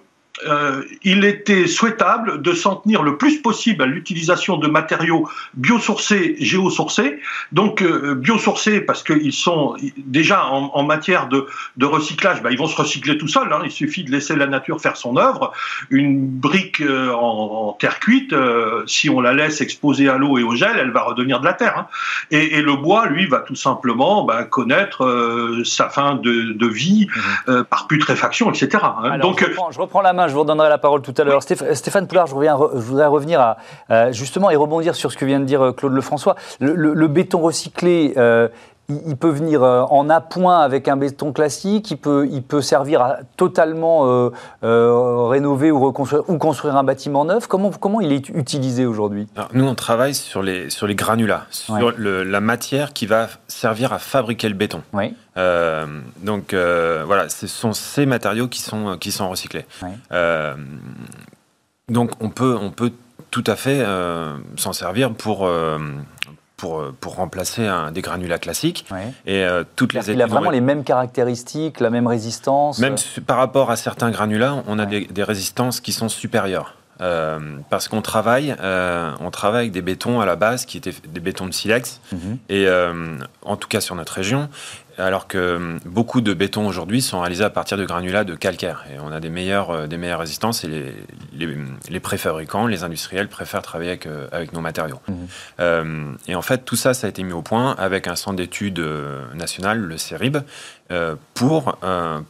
[0.46, 6.36] euh, il était souhaitable de s'en tenir le plus possible à l'utilisation de matériaux biosourcés,
[6.38, 7.18] géosourcés.
[7.52, 11.46] Donc euh, biosourcés parce qu'ils sont déjà en, matière de,
[11.82, 13.52] recyclage, bah, ils vont se recycler tout seuls.
[13.52, 13.60] Hein.
[13.64, 15.52] il suffit de laisser la nature faire son œuvre.
[15.90, 18.34] Une brique euh, en, terre cuite,
[18.86, 21.52] si on la laisse exposée à l'eau et au gel, elle va redevenir de la
[21.52, 21.78] terre.
[21.78, 21.86] Hein.
[22.30, 27.06] Et, le bois, lui, va tout simplement bah, connaître sa fin de, vie
[27.46, 27.62] mmh.
[27.64, 28.84] par putréfaction, etc.
[29.02, 29.18] Hein.
[29.18, 31.42] Donc je reprends la main je vous redonnerai la parole tout à l'heure.
[31.42, 33.56] Stéphane Poulard, je, reviens, je voudrais revenir
[33.88, 36.36] à, justement et rebondir sur ce que vient de dire euh, Claude Lefrançois.
[36.60, 38.48] Le, le, béton recyclé, euh,
[38.88, 43.02] il, peut venir euh, en appoint avec un béton classique, il peut, il peut servir
[43.02, 44.30] à totalement
[44.62, 47.46] rénover ou reconstruire ou construire un bâtiment neuf.
[47.46, 49.26] Comment, comment il est utilisé aujourd'hui?
[49.52, 53.98] Nous, on travaille sur les, sur les granulats, sur la matière qui va servir à
[53.98, 54.82] fabriquer le béton.
[55.36, 55.86] Euh,
[56.22, 59.66] donc euh, voilà, ce sont ces matériaux qui sont, qui sont recyclés.
[60.12, 60.54] Euh,
[61.88, 62.92] donc on peut, on peut
[63.30, 63.84] tout à fait
[64.56, 65.48] s'en servir pour
[66.58, 68.84] pour, pour, remplacer un, des granulats classiques.
[69.26, 69.46] Et
[69.76, 72.78] toutes les Il a vraiment les mêmes caractéristiques, la même résistance.
[72.78, 72.96] Même
[73.26, 76.74] par rapport à certains granulats, on a des, des, résistances qui sont supérieures.
[77.00, 77.38] Euh,
[77.70, 81.20] parce qu'on travaille, euh, on travaille avec des bétons à la base qui étaient des
[81.20, 82.38] bétons de silex, mhm.
[82.48, 84.48] et euh, en tout cas sur notre région,
[84.98, 88.84] alors que beaucoup de bétons aujourd'hui sont réalisés à partir de granulats de calcaire.
[88.92, 90.68] Et on a des meilleures, des meilleures résistances et
[91.32, 91.48] les,
[91.88, 95.00] les, préfabricants, les industriels préfèrent travailler avec, avec nos matériaux.
[95.08, 96.16] Mhm.
[96.26, 98.82] et en fait, tout ça, ça a été mis au point avec un centre d'études
[99.34, 100.38] national, le CERIB,
[101.34, 101.78] pour,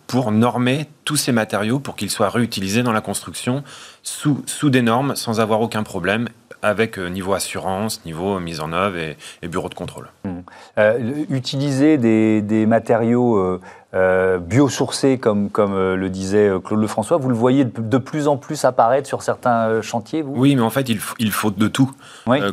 [0.07, 3.65] pour normer tous ces matériaux pour qu'ils soient réutilisés dans la construction
[4.03, 6.29] sous, sous des normes sans avoir aucun problème
[6.63, 10.09] avec euh, niveau assurance, niveau mise en œuvre et, bureau de contrôle.
[10.25, 10.31] Mmh.
[10.79, 13.61] Euh, utiliser des, des matériaux
[13.95, 18.65] euh, biosourcés, comme, comme le disait Claude Lefrançois, vous le voyez de, plus en plus
[18.65, 20.35] apparaître sur certains chantiers vous?
[20.37, 21.91] Oui, mais en fait, il, il faut de tout.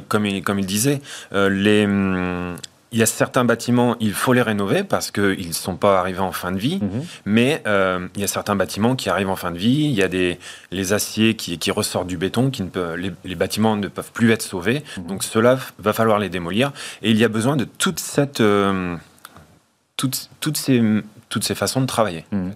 [0.08, 1.02] comme, il, comme il disait,
[1.32, 2.56] les hum,
[2.92, 6.20] il y a certains bâtiments, il faut les rénover parce qu'ils ne sont pas arrivés
[6.20, 7.04] en fin de vie, mhm.
[7.26, 10.04] mais euh, il y a certains bâtiments qui arrivent en fin de vie, il y
[10.04, 10.40] a des,
[10.72, 14.32] les aciers qui, qui ressortent du béton, qui ne peut, les, bâtiments ne peuvent plus
[14.32, 15.08] être sauvés, mhm.
[15.08, 16.72] donc cela va falloir les démolir,
[17.02, 18.96] et il y a besoin de toute cette, euh,
[19.98, 20.82] toutes, toutes, ces,
[21.28, 22.24] toutes ces façons de travailler.
[22.32, 22.54] Mhm.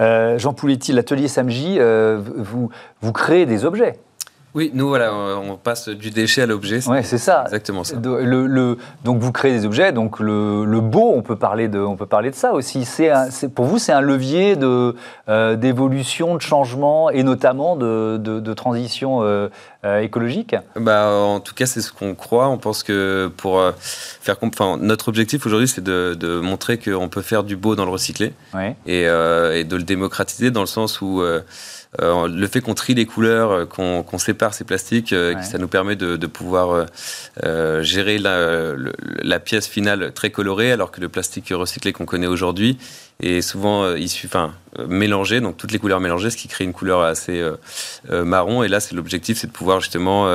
[0.00, 2.70] Euh, Jean Pouletti, l'atelier Samji, vous,
[3.00, 4.00] vous créez des objets
[4.56, 6.80] oui, nous, voilà, on passe du déchet à l'objet.
[6.88, 7.42] Oui, c'est ça.
[7.44, 7.96] Exactement ça.
[8.02, 9.92] Le, donc, vous créez des objets.
[9.92, 12.86] Donc, le, beau, on peut parler de, on peut parler de ça aussi.
[12.86, 13.12] C'est
[13.54, 14.96] pour vous, c'est un levier de,
[15.28, 19.48] euh, d'évolution, de changement et notamment de, de, transition euh,
[19.84, 20.56] euh, écologique?
[20.74, 22.48] Bah, En tout cas, c'est ce qu'on croit.
[22.48, 23.62] On pense que pour
[24.22, 24.36] faire.
[24.40, 28.32] Enfin, notre objectif aujourd'hui, c'est de, montrer qu'on peut faire du beau dans le recyclé
[28.86, 31.22] et, et, de le démocratiser dans le sens où.
[32.02, 35.68] Euh, le fait qu'on trie les couleurs, euh, qu'on sépare ces plastiques, euh, ça nous
[35.68, 36.86] permet de, pouvoir
[37.82, 42.78] gérer la, pièce finale très colorée, alors que le plastique recyclé qu'on connaît aujourd'hui
[43.22, 44.52] est souvent issu, enfin,
[44.88, 47.42] mélangé, donc toutes les couleurs mélangées, ce qui crée une couleur assez
[48.10, 48.62] marron.
[48.62, 50.28] Et là, c'est l'objectif, c'est de pouvoir justement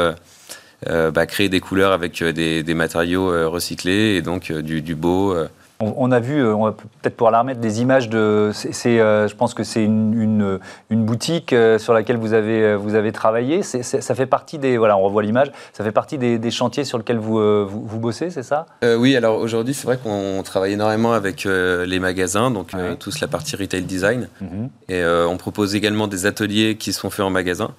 [0.87, 5.35] bah, créer des couleurs avec des, matériaux recyclés et donc du, beau
[5.81, 8.51] On, a vu, on va peut-être pouvoir la remettre, des images de.
[8.53, 10.59] C'est, je pense que c'est une,
[10.89, 13.63] une, boutique sur laquelle vous avez, vous avez travaillé.
[13.63, 14.77] ça fait partie des.
[14.77, 15.51] Voilà, on revoit l'image.
[15.73, 18.65] Ça fait partie des, chantiers sur lesquels vous, vous, bossez, c'est ça?
[18.83, 23.55] Oui, alors aujourd'hui, c'est vrai qu'on travaille énormément avec les magasins, donc tous la partie
[23.55, 24.27] retail design.
[24.41, 24.69] Mhm.
[24.89, 27.71] Et on propose également des ateliers qui sont faits en magasin.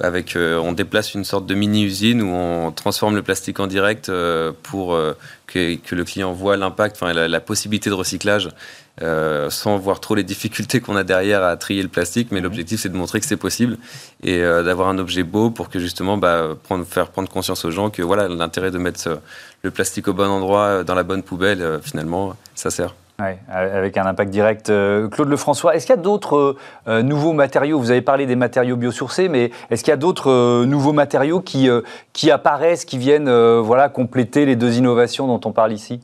[0.00, 4.08] Avec, euh, on déplace une sorte de mini-usine où on transforme le plastique en direct
[4.08, 5.14] euh, pour euh,
[5.46, 8.50] que, que, le client voit l'impact, enfin, la, possibilité de recyclage,
[9.00, 12.28] sans voir trop les difficultés qu'on a derrière à trier le plastique.
[12.30, 13.78] Mais l'objectif, c'est de montrer que c'est possible
[14.22, 17.90] et d'avoir un objet beau pour que justement bah, prendre, faire prendre conscience aux gens
[17.90, 19.20] que voilà l'intérêt de mettre
[19.62, 22.94] le plastique au bon endroit, dans la bonne poubelle, finalement, ça sert.
[23.48, 24.70] Avec un impact direct.
[24.70, 26.54] Euh, Claude Lefrançois, est-ce qu'il y a d'autres
[26.86, 27.80] euh, nouveaux matériaux?
[27.80, 31.40] Vous avez parlé des matériaux biosourcés, mais est-ce qu'il y a d'autres euh, nouveaux matériaux
[31.40, 31.68] qui,
[32.12, 35.98] qui apparaissent, qui viennent voilà, compléter les deux innovations dont on parle ici?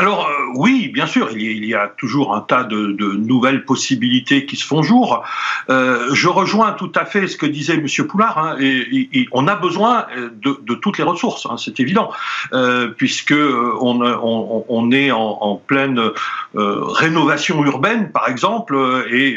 [0.00, 4.56] Alors euh, oui, bien sûr, il y, a, toujours un tas de, nouvelles possibilités qui
[4.56, 5.22] se font jour.
[5.68, 8.38] Euh, je rejoins tout à fait ce que disait Monsieur Poulard.
[8.38, 12.10] Hein, et, on a besoin de, toutes les ressources, hein, c'est évident,
[12.54, 16.00] euh, puisque on, est en, pleine
[16.54, 19.36] rénovation urbaine, par exemple, et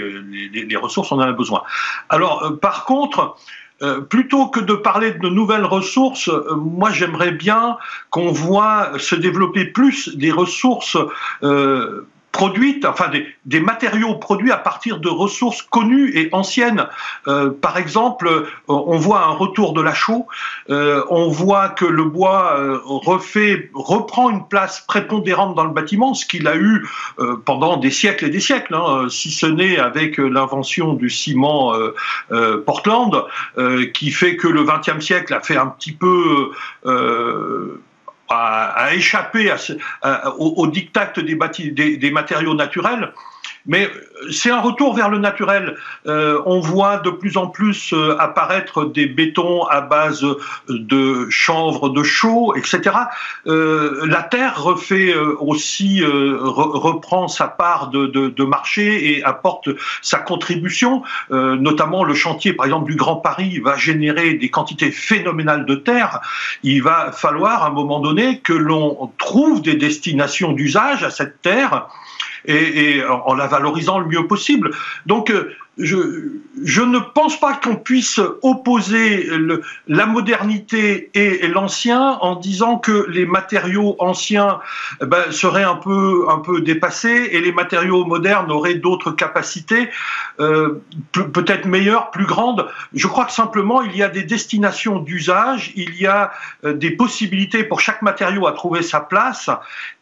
[0.53, 1.63] les, les, ressources, on en a besoin.
[2.07, 3.35] Alors, par contre,
[3.83, 7.77] euh, plutôt que de parler de nouvelles ressources, euh, moi j'aimerais bien
[8.09, 10.97] qu'on voit se développer plus des ressources
[11.43, 16.87] euh, produites, enfin des, des, matériaux produits à partir de ressources connues et anciennes.
[17.27, 20.27] Euh, par exemple, euh, on voit un retour de la chaux,
[20.71, 26.25] euh, on voit que le bois euh, reprend une place prépondérante dans le bâtiment, ce
[26.25, 26.85] qu'il a eu
[27.45, 31.73] pendant des siècles et des siècles, hein, si ce n'est avec l'invention du ciment
[32.65, 33.25] Portland,
[33.93, 36.51] qui fait que le XXe siècle a fait un petit peu
[38.33, 39.51] à, échapper
[40.37, 43.13] au, au diktat des, des matériaux naturels.
[43.65, 43.89] Mais
[44.31, 45.75] c'est un retour vers le naturel.
[46.07, 50.25] Euh, on voit de plus en plus euh, apparaître des bétons à base
[50.67, 52.95] de chanvre, de chaux, etc.
[53.47, 59.69] Euh, la terre refait aussi reprend sa part de, de, marché et apporte
[60.01, 61.03] sa contribution.
[61.29, 66.19] notamment le chantier, par exemple, du Grand Paris va générer des quantités phénoménales de terre.
[66.63, 71.41] Il va falloir à un moment donné que l'on trouve des destinations d'usage à cette
[71.41, 71.87] terre
[72.45, 74.71] et, et en la valorisant le mieux possible.
[75.05, 79.27] Donc, euh, je, ne pense pas qu'on puisse opposer
[79.87, 84.59] la modernité et, l'ancien en disant que les matériaux anciens
[85.01, 89.89] eh ben, seraient un peu, un peu dépassés et les matériaux modernes auraient d'autres capacités,
[90.39, 92.67] euh, peut-être meilleures, plus grandes.
[92.93, 96.31] Je crois que simplement il y a des destinations d'usage, il y a
[96.65, 99.49] euh, des possibilités pour chaque matériau à trouver sa place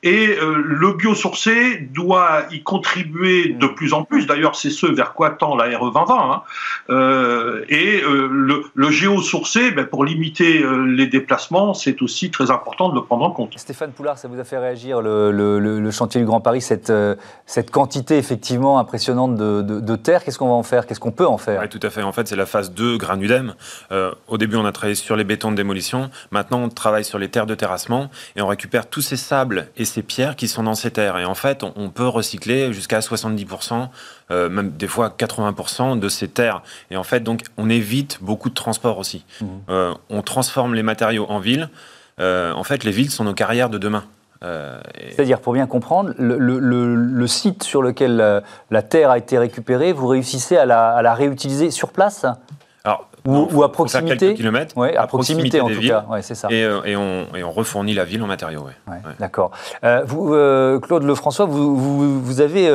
[0.04, 4.26] et euh, le biosourcé doit y contribuer de plus en plus.
[4.26, 6.06] D'ailleurs, c'est ce vers quoi tend la RE 2020.
[6.10, 6.42] Hein.
[6.90, 12.52] Euh, et euh, le, le géosourcé, ben, pour limiter euh, les déplacements, c'est aussi très
[12.52, 13.58] important de le prendre en compte.
[13.58, 16.92] Stéphane Poulard, ça vous a fait réagir le, le, chantier du Grand Paris, cette,
[17.46, 20.24] cette quantité effectivement impressionnante de, de, terre.
[20.24, 20.86] Qu'est-ce qu'on va en faire?
[20.86, 21.60] Qu'est-ce qu'on peut en faire?
[21.62, 22.02] Oui, tout à fait.
[22.02, 23.56] En fait, c'est la phase 2 Granudem.
[24.28, 26.10] au début, on a travaillé sur les bétons de démolition.
[26.32, 29.86] Maintenant, on travaille sur les terres de terrassement et on récupère tous ces sables et
[29.86, 31.18] ces pierres qui sont dans ces terres.
[31.18, 33.90] Et en fait, on, on peut recycler jusqu'à 70%
[34.32, 36.64] euh, même des fois 80% de ces terres.
[36.90, 39.26] Et en fait, donc, on évite beaucoup de transport aussi.
[39.42, 39.46] Mmh.
[39.70, 41.70] Euh, on transforme les matériaux en ville.
[42.20, 44.06] Euh, en fait, les villes sont nos carrières de demain.
[44.44, 50.58] C'est-à-dire, pour bien comprendre, le, site sur lequel la, terre a été récupérée, vous réussissez
[50.58, 52.26] à la, à la réutiliser sur place?
[53.28, 54.76] Alors, ou, à proximité kilomètres.
[54.98, 56.48] à, proximité, en tout cas, c'est ça.
[56.50, 58.66] Et, euh, et, on, et, on, refournit la ville en matériaux.
[59.20, 59.52] D'accord.
[59.84, 62.70] Euh, vous, euh, Claude Lefrançois, vous, vous, vous avez,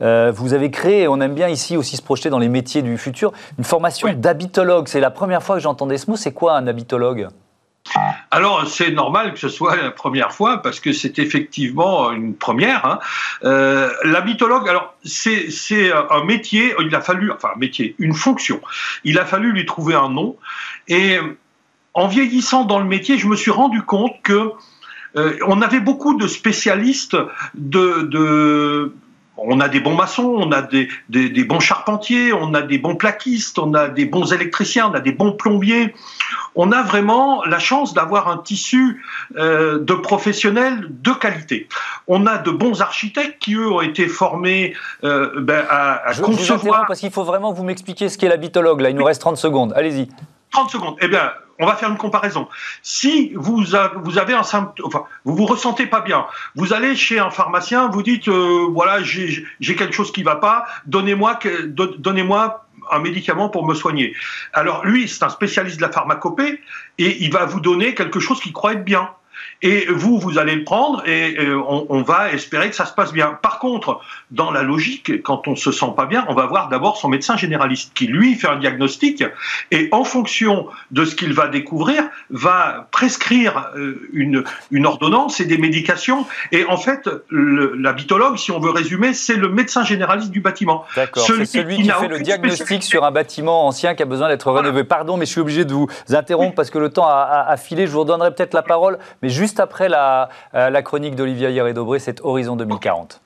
[0.00, 3.32] vous avez créé, on aime bien ici aussi se projeter dans les métiers du futur,
[3.58, 4.88] une formation d'habitologue.
[4.88, 6.16] C'est la première fois que j'entendais ce mot.
[6.16, 7.28] C'est quoi un habitologue?
[8.30, 12.84] Alors c'est normal que ce soit la première fois parce que c'est effectivement une première.
[12.86, 12.98] Hein.
[13.44, 18.60] Euh, L'habitologue, alors c'est un métier, il a fallu, enfin un métier, une fonction.
[19.04, 20.36] Il a fallu lui trouver un nom
[20.88, 21.18] et
[21.94, 24.52] en vieillissant dans le métier, je me suis rendu compte que
[25.16, 27.16] euh, on avait beaucoup de spécialistes
[27.54, 28.94] de, de
[29.44, 32.96] on a des bons maçons, on a des, des, bons charpentiers, on a des bons
[32.96, 35.94] plaquistes, on a des bons électriciens, on a des bons plombiers.
[36.54, 39.02] On a vraiment la chance d'avoir un tissu
[39.36, 41.68] euh, de professionnels de qualité.
[42.06, 44.74] On a de bons architectes qui, eux, ont été formés
[45.04, 46.86] euh, ben, à, à Je concevoir...
[46.86, 48.80] parce qu'il faut vraiment vous m'expliquer ce qu'est l'habitologue.
[48.80, 49.72] Là, il nous reste 30 secondes.
[49.74, 50.08] Allez-y.
[50.52, 50.96] 30 secondes.
[51.00, 52.48] Eh bien, on va faire une comparaison.
[52.82, 57.30] Si vous, avez un symptôme, enfin, vous vous ressentez pas bien, vous allez chez un
[57.30, 61.38] pharmacien, vous dites, euh, voilà, j'ai quelque chose qui va pas, donnez-moi,
[61.98, 64.14] donnez-moi un médicament pour me soigner.
[64.52, 66.60] Alors lui, c'est un spécialiste de la pharmacopée
[66.98, 69.10] et il va vous donner quelque chose qu'il croit être bien
[69.62, 73.12] et vous, vous allez le prendre et euh, on, va espérer que ça se passe
[73.12, 73.38] bien.
[73.42, 74.00] Par contre,
[74.32, 77.36] dans la logique, quand on se sent pas bien, on va voir d'abord son médecin
[77.36, 79.22] généraliste qui, lui, fait un diagnostic
[79.70, 85.44] et en fonction de ce qu'il va découvrir, va prescrire euh, une, une ordonnance et
[85.44, 86.26] des médications.
[86.50, 90.40] Et en fait, le, la bitologue, si on veut résumer, c'est le médecin généraliste du
[90.40, 90.84] bâtiment.
[90.96, 94.50] D'accord, c'est celui qui, fait le diagnostic sur un bâtiment ancien qui a besoin d'être
[94.50, 94.82] rénové.
[94.82, 97.86] Pardon, mais je suis obligé de vous interrompre parce que le temps a, a filé.
[97.86, 102.20] Je vous redonnerai peut-être la parole, mais juste après la, euh, chronique d'Olivia Hieré-Dobré, c'est
[102.20, 103.20] Horizon 2040.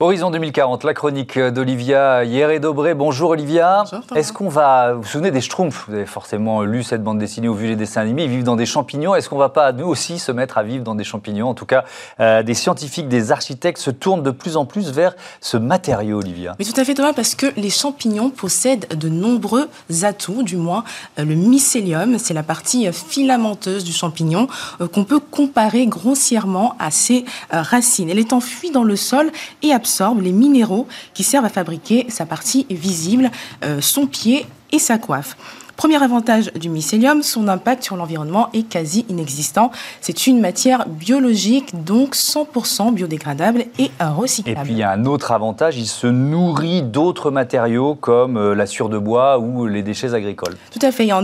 [0.00, 2.94] Horizon 2040, la chronique d'Olivia Hieré-Dobré.
[2.94, 3.82] Bonjour Olivia.
[4.14, 4.92] Est-ce qu'on va.
[4.92, 5.86] Vous vous souvenez des Schtroumpfs?
[5.88, 8.22] Vous avez forcément lu cette bande dessinée ou vu les dessins animés.
[8.22, 9.16] Ils vivent dans des champignons.
[9.16, 11.48] Est-ce qu'on va pas, nous aussi, se mettre à vivre dans des champignons?
[11.48, 11.82] En tout cas,
[12.20, 16.54] euh, des scientifiques, des architectes se tournent de plus en plus vers ce matériau, Olivia.
[16.60, 19.68] Mais tout à fait, Thomas, parce que les champignons possèdent de nombreux
[20.04, 20.84] atouts, du moins
[21.18, 24.46] euh, le mycélium, c'est la partie euh, filamenteuse du champignon
[24.92, 28.10] qu'on peut comparer grossièrement à ses racines.
[28.10, 29.32] Elle est enfuie dans le sol
[29.62, 29.72] et
[30.22, 33.30] les minéraux qui servent à fabriquer sa partie visible,
[33.64, 35.36] euh, son pied et sa coiffe.
[35.78, 39.70] Premier avantage du mycélium, son impact sur l'environnement est quasi inexistant.
[40.00, 44.58] C'est une matière biologique, donc 100% biodégradable et recyclable.
[44.58, 48.56] Et puis il y a un autre avantage, il se nourrit d'autres matériaux comme euh,
[48.56, 50.56] la sûre de bois ou les déchets agricoles.
[50.72, 51.12] Tout à fait.
[51.12, 51.22] En,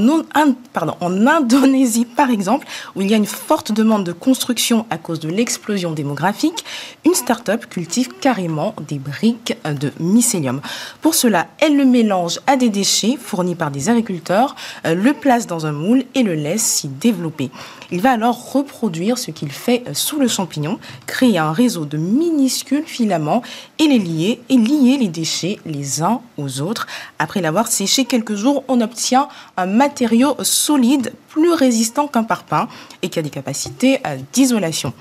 [0.72, 4.98] pardon, en Indonésie, par exemple, où il y a une forte demande de construction à
[4.98, 6.64] cause de l'explosion démographique,
[7.04, 10.60] une start-up cultive carrément des briques de mycélium.
[11.02, 14.43] Pour cela, elle le mélange à des déchets fournis par des agriculteurs
[14.86, 17.50] euh, le place dans un moule et le laisse s'y développer.
[17.90, 21.96] Il va alors reproduire ce qu'il fait euh, sous le champignon, créer un réseau de
[21.96, 23.42] minuscules filaments
[23.78, 26.86] et les lier et lier les déchets les uns aux autres.
[27.18, 32.68] Après l'avoir séché quelques jours, on obtient un matériau solide, plus résistant qu'un parpaing
[33.02, 34.92] et qui a des capacités euh, d'isolation.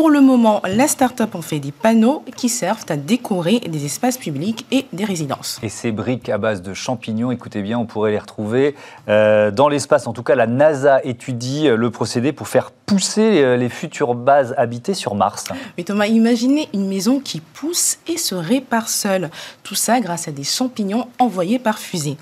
[0.00, 4.16] Pour le moment, la start-up en fait des panneaux qui servent à décorer des espaces
[4.16, 5.60] publics et des résidences.
[5.62, 8.76] Et ces briques à base de champignons, écoutez bien, on pourrait les retrouver
[9.10, 10.06] euh, dans l'espace.
[10.06, 14.14] En tout cas, la NASA étudie euh, le procédé pour faire pousser euh, les futures
[14.14, 15.44] bases habitées sur Mars.
[15.76, 19.28] Mais Thomas, imaginez une maison qui pousse et se répare seule.
[19.62, 22.16] Tout ça grâce à des champignons envoyés par fusée.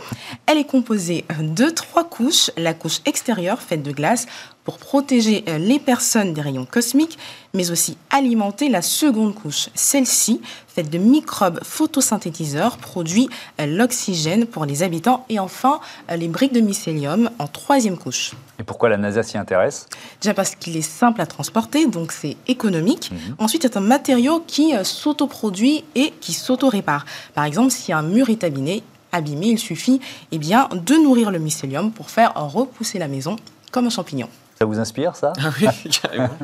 [0.47, 2.51] Elle est composée de trois couches.
[2.57, 4.27] La couche extérieure faite de glace
[4.69, 7.19] pour protéger euh, les personnes des rayons cosmiques,
[7.55, 9.71] mais aussi alimenter la seconde couche.
[9.75, 13.31] Celle-ci, faite de microbes photosynthétiseurs, produit
[13.63, 18.33] euh, l'oxygène pour les habitants et enfin euh, les briques de mycélium en troisième couche.
[18.59, 19.87] Et pourquoi la NASA s'y intéresse?
[20.21, 23.11] Déjà parce qu'il est simple à transporter, donc c'est économique.
[23.11, 23.37] Mhm.
[23.39, 27.07] Ensuite, c'est un matériau qui s'autoproduit et qui s'auto-répare.
[27.33, 29.99] Par exemple, si un mur est abîmé, abîmé, il suffit
[30.31, 33.37] eh bien, de nourrir le mycélium pour faire repousser la maison
[33.73, 34.29] comme un champignon.
[34.59, 35.69] Ça vous inspire, ça Ah oui,
[36.03, 36.37] carrément.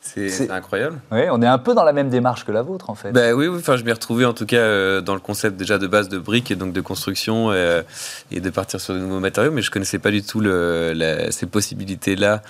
[0.00, 1.00] C'est incroyable.
[1.12, 3.12] Oui, on est un peu dans la même démarche que la vôtre, en fait.
[3.12, 5.78] Ben oui, oui enfin, je m'y retrouvé en tout cas euh, dans le concept déjà
[5.78, 7.82] de base de briques et donc de construction euh,
[8.30, 11.46] et de partir sur de nouveaux matériaux, mais je connaissais pas du tout le, ces
[11.46, 12.42] possibilités-là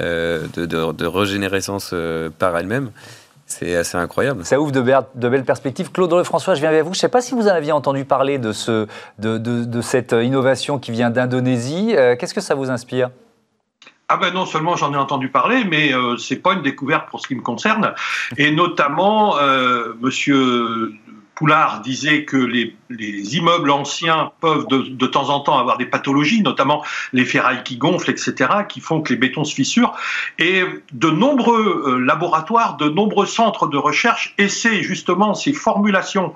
[0.00, 1.94] euh, de, de, régénérescence
[2.38, 2.90] par elle-même.
[3.46, 4.44] C'est assez incroyable.
[4.44, 5.92] Ça ouvre de, de belles perspectives.
[5.92, 6.94] Claude François, je viens vers vous.
[6.94, 8.88] Je ne sais pas si vous en aviez entendu parler de, ce,
[9.20, 11.94] de, de cette innovation qui vient d'Indonésie.
[12.18, 13.10] Qu'est-ce que ça vous inspire?
[14.08, 17.20] Ah ben non seulement j'en ai entendu parler, mais euh, c'est pas une découverte pour
[17.20, 17.92] ce qui me concerne.
[18.36, 20.92] Et notamment, euh, Monsieur
[21.34, 25.86] Poulard disait que les, les immeubles anciens peuvent de, de, temps en temps avoir des
[25.86, 29.94] pathologies, notamment les ferrailles qui gonflent, etc., qui font que les bétons se fissurent.
[30.38, 36.32] Et de nombreux euh, laboratoires, de nombreux centres de recherche essaient justement ces formulations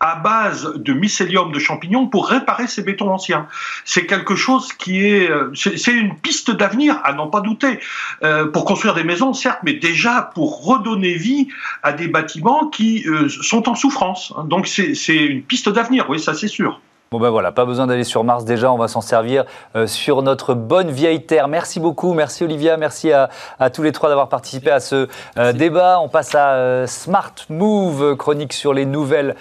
[0.00, 3.46] à base de mycélium de champignons pour réparer ces bétons anciens.
[3.84, 7.78] C'est quelque chose qui est, euh, c'est une piste d'avenir à n'en pas douter,
[8.22, 11.48] euh, pour construire des maisons, certes, mais déjà pour redonner vie
[11.82, 14.32] à des bâtiments qui euh, sont en souffrance.
[14.44, 16.80] Donc c'est une piste d'avenir, oui, ça c'est sûr.
[17.12, 19.44] Bon ben voilà, pas besoin d'aller sur Mars déjà, on va s'en servir
[19.74, 21.48] euh, sur notre bonne vieille Terre.
[21.48, 23.28] Merci beaucoup, merci Olivia, merci à,
[23.70, 25.98] tous les trois d'avoir participé à ce euh, débat.
[26.00, 29.34] On passe à euh, Smart Move, chronique sur les nouvelles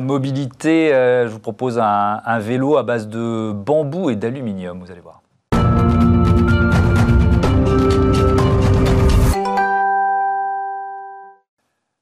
[0.00, 0.88] mobilités.
[0.88, 5.20] je vous propose un, un vélo à base de bambou et d'aluminium, vous allez voir.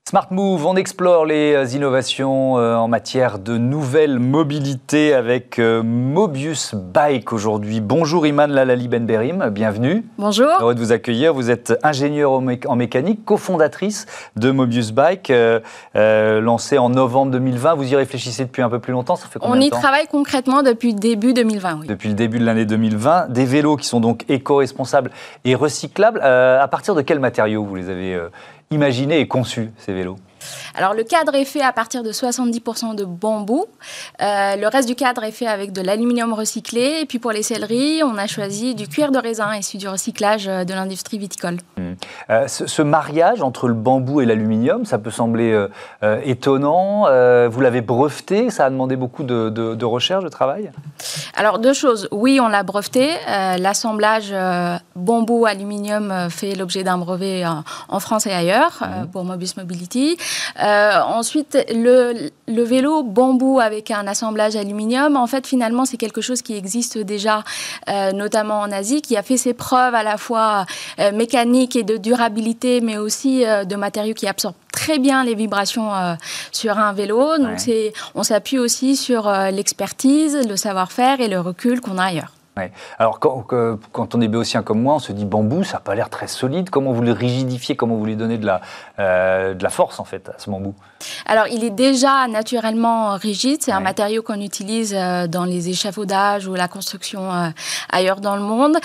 [0.09, 5.83] Smart Move, on explore les euh, innovations euh, en matière de nouvelles mobilités avec euh,
[5.83, 7.83] Mobius Bike aujourd'hui.
[7.83, 10.07] Bonjour Iman Lalali Benberim, bienvenue.
[10.17, 10.49] Bonjour.
[10.63, 11.35] Heureux de vous accueillir.
[11.35, 14.07] Vous êtes ingénieure en mécanique, cofondatrice
[14.37, 15.31] de Mobius Bike,
[15.95, 17.75] lancée en novembre 2020.
[17.75, 19.81] Vous y réfléchissez depuis un peu plus longtemps, ça fait combien On y de temps
[19.81, 21.87] travaille concrètement depuis début 2020, oui.
[21.87, 23.29] Depuis le début de l'année 2020.
[23.29, 25.11] Des vélos qui sont donc éco-responsables
[25.45, 26.23] et recyclables.
[26.23, 28.19] à partir de quels matériaux vous les avez
[28.71, 30.19] imaginés et conçus, ces vélos?
[30.75, 33.67] Alors le cadre est fait à partir de 70% de bambou.
[34.21, 37.01] Euh, le reste du cadre est fait avec de l'aluminium recyclé.
[37.03, 40.49] Et puis pour les céleries, on a choisi du cuir de raisin issu du recyclage
[40.49, 41.57] euh, de l'industrie viticole.
[41.77, 41.83] Mmh.
[42.31, 45.67] Euh, ce, mariage entre le bambou et l'aluminium, ça peut sembler
[46.25, 47.03] étonnant.
[47.49, 50.71] vous l'avez breveté, ça a demandé beaucoup de, recherche, de travail?
[51.35, 52.09] Alors deux choses.
[52.13, 53.11] Oui, on l'a breveté.
[53.27, 54.33] L'assemblage
[54.97, 59.09] bambou-aluminium fait l'objet d'un brevet en, France et ailleurs mmh.
[59.09, 60.17] pour Mobus Mobility.
[60.61, 66.21] Euh, ensuite, le, le, vélo bambou avec un assemblage aluminium, en fait, finalement, c'est quelque
[66.21, 67.45] chose qui existe déjà,
[67.89, 70.67] euh, notamment en Asie, qui a fait ses preuves à la fois
[70.99, 75.91] euh, mécaniques et de durabilité, mais aussi de matériaux qui absorbent très bien les vibrations
[76.53, 77.39] sur un vélo.
[77.39, 77.59] Donc,
[78.15, 82.38] on s'appuie aussi sur l'expertise, le savoir-faire et le recul qu'on a ailleurs.
[82.99, 86.11] Alors, quand, on est béotien comme moi, on se dit bambou, ça n'a pas l'air
[86.11, 86.71] très solide.
[86.71, 87.77] Comment vous le rigidifiez?
[87.77, 88.61] Comment vous lui donnez de la,
[88.99, 90.75] euh, de la force, en fait, à ce bambou?
[91.27, 93.59] Alors, il est déjà naturellement rigide.
[93.63, 97.49] C'est un matériau qu'on utilise euh, dans les échafaudages ou la construction euh,
[97.91, 98.77] ailleurs dans le monde.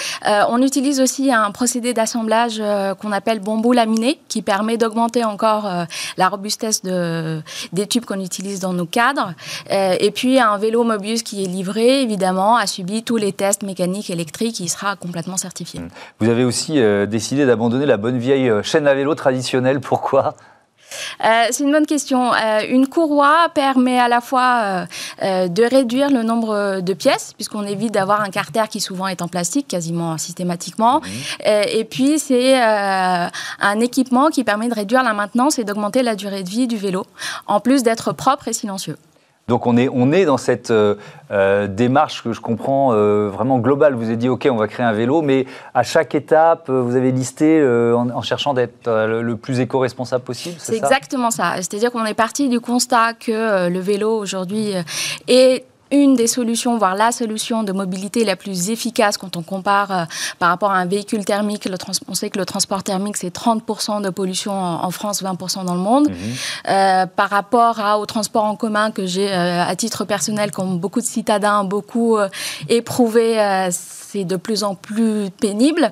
[0.50, 2.62] on utilise aussi un procédé d'assemblage
[3.00, 5.70] qu'on appelle bambou laminé, qui permet d'augmenter encore
[6.18, 7.42] la robustesse de,
[7.72, 9.34] des tubes qu'on utilise dans nos cadres.
[9.70, 14.10] et puis, un vélo Mobius qui est livré, évidemment, a subi tous les tests mécanique
[14.10, 15.80] électrique, il sera complètement certifié.
[15.80, 15.90] Mmh.
[16.20, 19.80] Vous avez aussi euh, décidé d'abandonner la bonne vieille euh, chaîne à vélo traditionnelle.
[19.80, 20.36] Pourquoi?
[21.24, 22.32] Euh, c'est une bonne question.
[22.70, 24.86] une courroie permet à la fois
[25.22, 29.28] de réduire le nombre de pièces, puisqu'on évite d'avoir un carter qui souvent est en
[29.28, 31.00] plastique, quasiment systématiquement.
[31.00, 31.46] Mmh.
[31.72, 36.44] et puis, c'est un équipement qui permet de réduire la maintenance et d'augmenter la durée
[36.44, 37.06] de vie du vélo,
[37.48, 38.98] en plus d'être propre et silencieux.
[39.50, 40.96] Donc on est, on est dans cette euh,
[41.32, 43.94] euh, démarche que je comprends euh, vraiment globale.
[43.94, 47.12] Vous avez dit, OK, on va créer un vélo, mais à chaque étape, vous avez
[47.12, 50.56] listé en, cherchant d'être le plus éco-responsable possible.
[50.60, 51.56] C'est exactement ça.
[51.58, 54.74] C'est-à-dire qu'on est parti du constat que le vélo aujourd'hui
[55.28, 59.92] est une des solutions, voire la solution de mobilité la plus efficace quand on compare
[59.92, 60.04] euh,
[60.40, 61.66] par rapport à un véhicule thermique.
[61.66, 61.78] Le
[62.08, 65.80] on sait que le transport thermique, c'est 30% de pollution en, France, 20% dans le
[65.80, 66.10] monde.
[66.10, 66.16] Mhm.
[66.70, 70.80] Euh, par rapport à, au transport en commun que j'ai euh, à titre personnel, comme
[70.80, 72.18] beaucoup de citadins, beaucoup
[72.70, 73.38] éprouvé,
[74.14, 75.92] c'est de plus en plus pénible.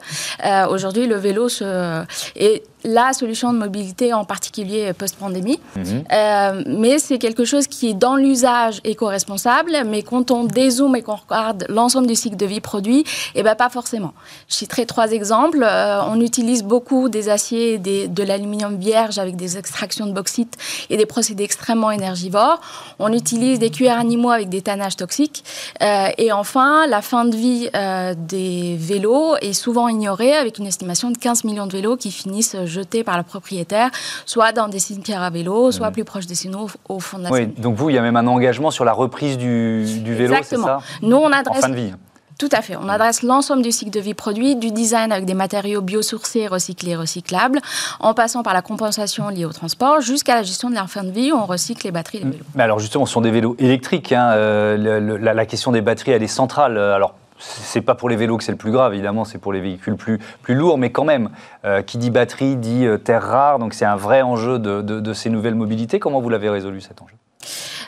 [0.69, 2.03] Aujourd'hui, le vélo se,
[2.35, 5.59] est la solution de mobilité, en particulier post-pandémie.
[5.75, 6.03] Mhm.
[6.11, 11.01] Euh, mais c'est quelque chose qui est dans l'usage éco-responsable, mais quand on dézoome et
[11.01, 13.03] qu'on regarde l'ensemble du cycle de vie produit,
[13.35, 14.13] eh ben pas forcément.
[14.47, 15.63] Je citerai trois exemples.
[15.63, 20.57] Euh, on utilise beaucoup des aciers, des, de l'aluminium vierge avec des extractions de bauxite
[20.89, 22.61] et des procédés extrêmement énergivores.
[22.99, 25.43] On utilise des cuirs animaux avec des tannages toxiques.
[25.81, 27.69] Euh, et enfin, la fin de vie
[28.15, 32.57] des vélos est souvent ignorée avec une estimation de 15 millions de vélos qui finissent
[32.65, 33.89] jetés par le propriétaire,
[34.25, 35.93] soit dans des cimetières à vélo, soit mmh.
[35.93, 38.17] plus proche des signaux au, fond de la Oui, donc vous, il y a même
[38.17, 41.57] un engagement sur la reprise du, vélo, c'est ça Nous, on adresse...
[41.57, 41.93] En fin de vie
[42.41, 42.75] tout à fait.
[42.75, 46.95] On adresse l'ensemble du cycle de vie produit, du design avec des matériaux biosourcés, recyclés,
[46.95, 47.59] recyclables,
[47.99, 51.11] en passant par la compensation liée au transport, jusqu'à la gestion de la fin de
[51.11, 52.45] vie où on recycle les batteries des vélos.
[52.55, 54.11] Mais alors justement, ce sont des vélos électriques.
[54.11, 54.31] Hein.
[54.31, 56.79] Euh, la, la, question des batteries, elle est centrale.
[56.79, 59.61] Alors c'est pas pour les vélos que c'est le plus grave, évidemment, c'est pour les
[59.61, 61.29] véhicules plus, plus lourds, mais quand même,
[61.65, 65.13] euh, qui dit batterie dit euh, terre rare, donc c'est un vrai enjeu de, de,
[65.13, 65.99] ces nouvelles mobilités.
[65.99, 67.15] Comment vous l'avez résolu cet enjeu?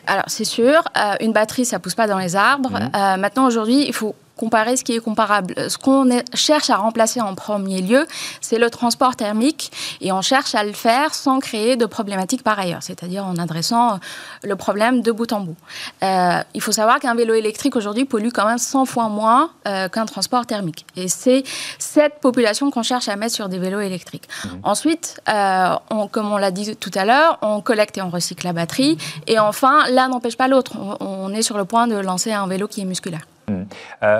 [0.08, 2.72] Alors c'est sûr, euh, une batterie ça pousse pas dans les arbres.
[2.72, 3.20] Mmh.
[3.20, 5.54] maintenant aujourd'hui, il faut comparer ce qui est comparable.
[5.70, 8.06] Ce qu'on cherche à remplacer en premier lieu,
[8.42, 9.72] c'est le transport thermique
[10.02, 14.00] et on cherche à le faire sans créer de problématiques par ailleurs, c'est-à-dire en adressant
[14.44, 15.56] le problème de bout en bout.
[16.04, 19.88] Euh, il faut savoir qu'un vélo électrique aujourd'hui pollue quand même 100 fois moins euh,
[19.88, 20.86] qu'un transport thermique.
[20.96, 21.44] Et c'est
[21.78, 24.28] cette population qu'on cherche à mettre sur des vélos électriques.
[24.44, 24.50] Mmh.
[24.64, 28.46] Ensuite, euh, on, comme on l'a dit tout à l'heure, on collecte et on recycle
[28.46, 28.98] la batterie.
[29.28, 30.74] Et enfin, l'un n'empêche pas l'autre.
[30.78, 33.22] On, on est sur le point de lancer un vélo qui est musculaire.
[33.48, 33.64] Hmm.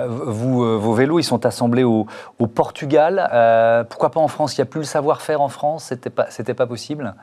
[0.08, 2.08] vous, vos vélos, ils sont assemblés au,
[2.54, 3.86] Portugal.
[3.90, 4.58] pourquoi pas en France?
[4.58, 5.86] Il n'y a plus le savoir-faire en France?
[5.86, 7.16] C'était pas, c'était pas possible?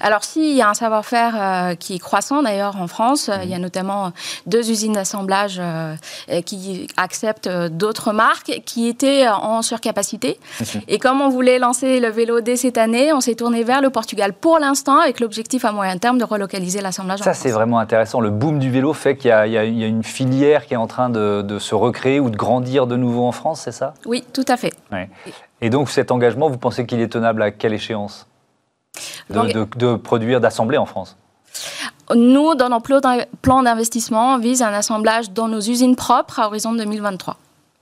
[0.00, 3.30] Alors, si, il y a un savoir-faire qui est croissant d'ailleurs en France.
[3.42, 4.12] Il y a notamment
[4.46, 5.60] deux usines d'assemblage
[6.44, 10.38] qui acceptent d'autres marques qui étaient en surcapacité.
[10.88, 13.90] Et comme on voulait lancer le vélo dès cette année, on s'est tourné vers le
[13.90, 17.20] Portugal pour l'instant avec l'objectif à moyen terme de relocaliser l'assemblage.
[17.20, 18.20] Ça, c'est vraiment intéressant.
[18.20, 21.42] Le boom du vélo fait qu'il y, a une filière qui est en train de,
[21.58, 23.94] se recréer ou de grandir de nouveau en France, c'est ça?
[24.04, 24.74] Oui, tout à fait.
[25.60, 28.26] Et donc cet engagement, vous pensez qu'il est tenable à quelle échéance?
[29.30, 31.16] De, produire, d'assembler en France?
[32.14, 36.72] Nous, dans nos plans d'investissement, on vise un assemblage dans nos usines propres à horizon
[36.74, 37.36] 2023.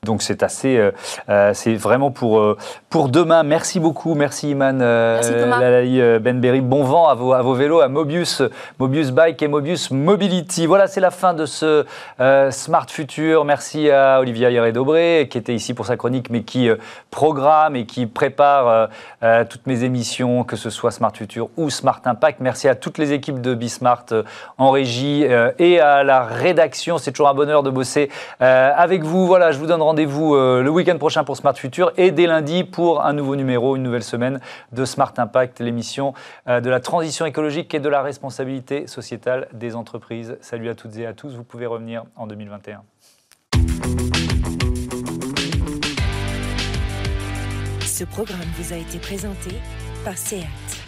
[0.05, 0.93] Donc c'est assez, euh,
[1.29, 2.57] euh, c'est vraiment pour, euh,
[2.91, 3.43] pour demain.
[3.43, 6.61] Merci beaucoup, merci Iman euh, Benberry.
[6.61, 8.43] Bon vent à vos, à vos vélos, à Mobius,
[8.79, 10.67] Mobius Bike et Mobius Mobility.
[10.67, 11.85] Voilà, c'est la fin de ce
[12.51, 13.45] Smart Future.
[13.45, 16.69] Merci à Olivia Hieré-Dobré qui était ici pour sa chronique, mais qui
[17.11, 18.89] programme et qui prépare
[19.49, 22.41] toutes mes émissions, que ce soit Smart Future ou Smart Impact.
[22.41, 24.07] Merci à toutes les équipes de Bismart
[24.59, 25.25] en régie
[25.59, 26.99] et à la rédaction.
[26.99, 29.27] C'est toujours un bonheur de bosser avec vous.
[29.27, 32.27] Voilà, je vous donne rendez rendez-vous euh, le week-end prochain pour Smart Future et dès
[32.27, 34.41] lundi pour un nouveau numéro, une nouvelle semaine
[34.73, 36.15] de Smart Impact, l'émission
[36.49, 40.37] euh, de la transition écologique et de la responsabilité sociétale des entreprises.
[40.41, 42.83] Salut à toutes et à tous, vous pouvez revenir en 2021.
[47.83, 49.51] Ce programme vous a été présenté
[50.05, 50.84] par SEAT.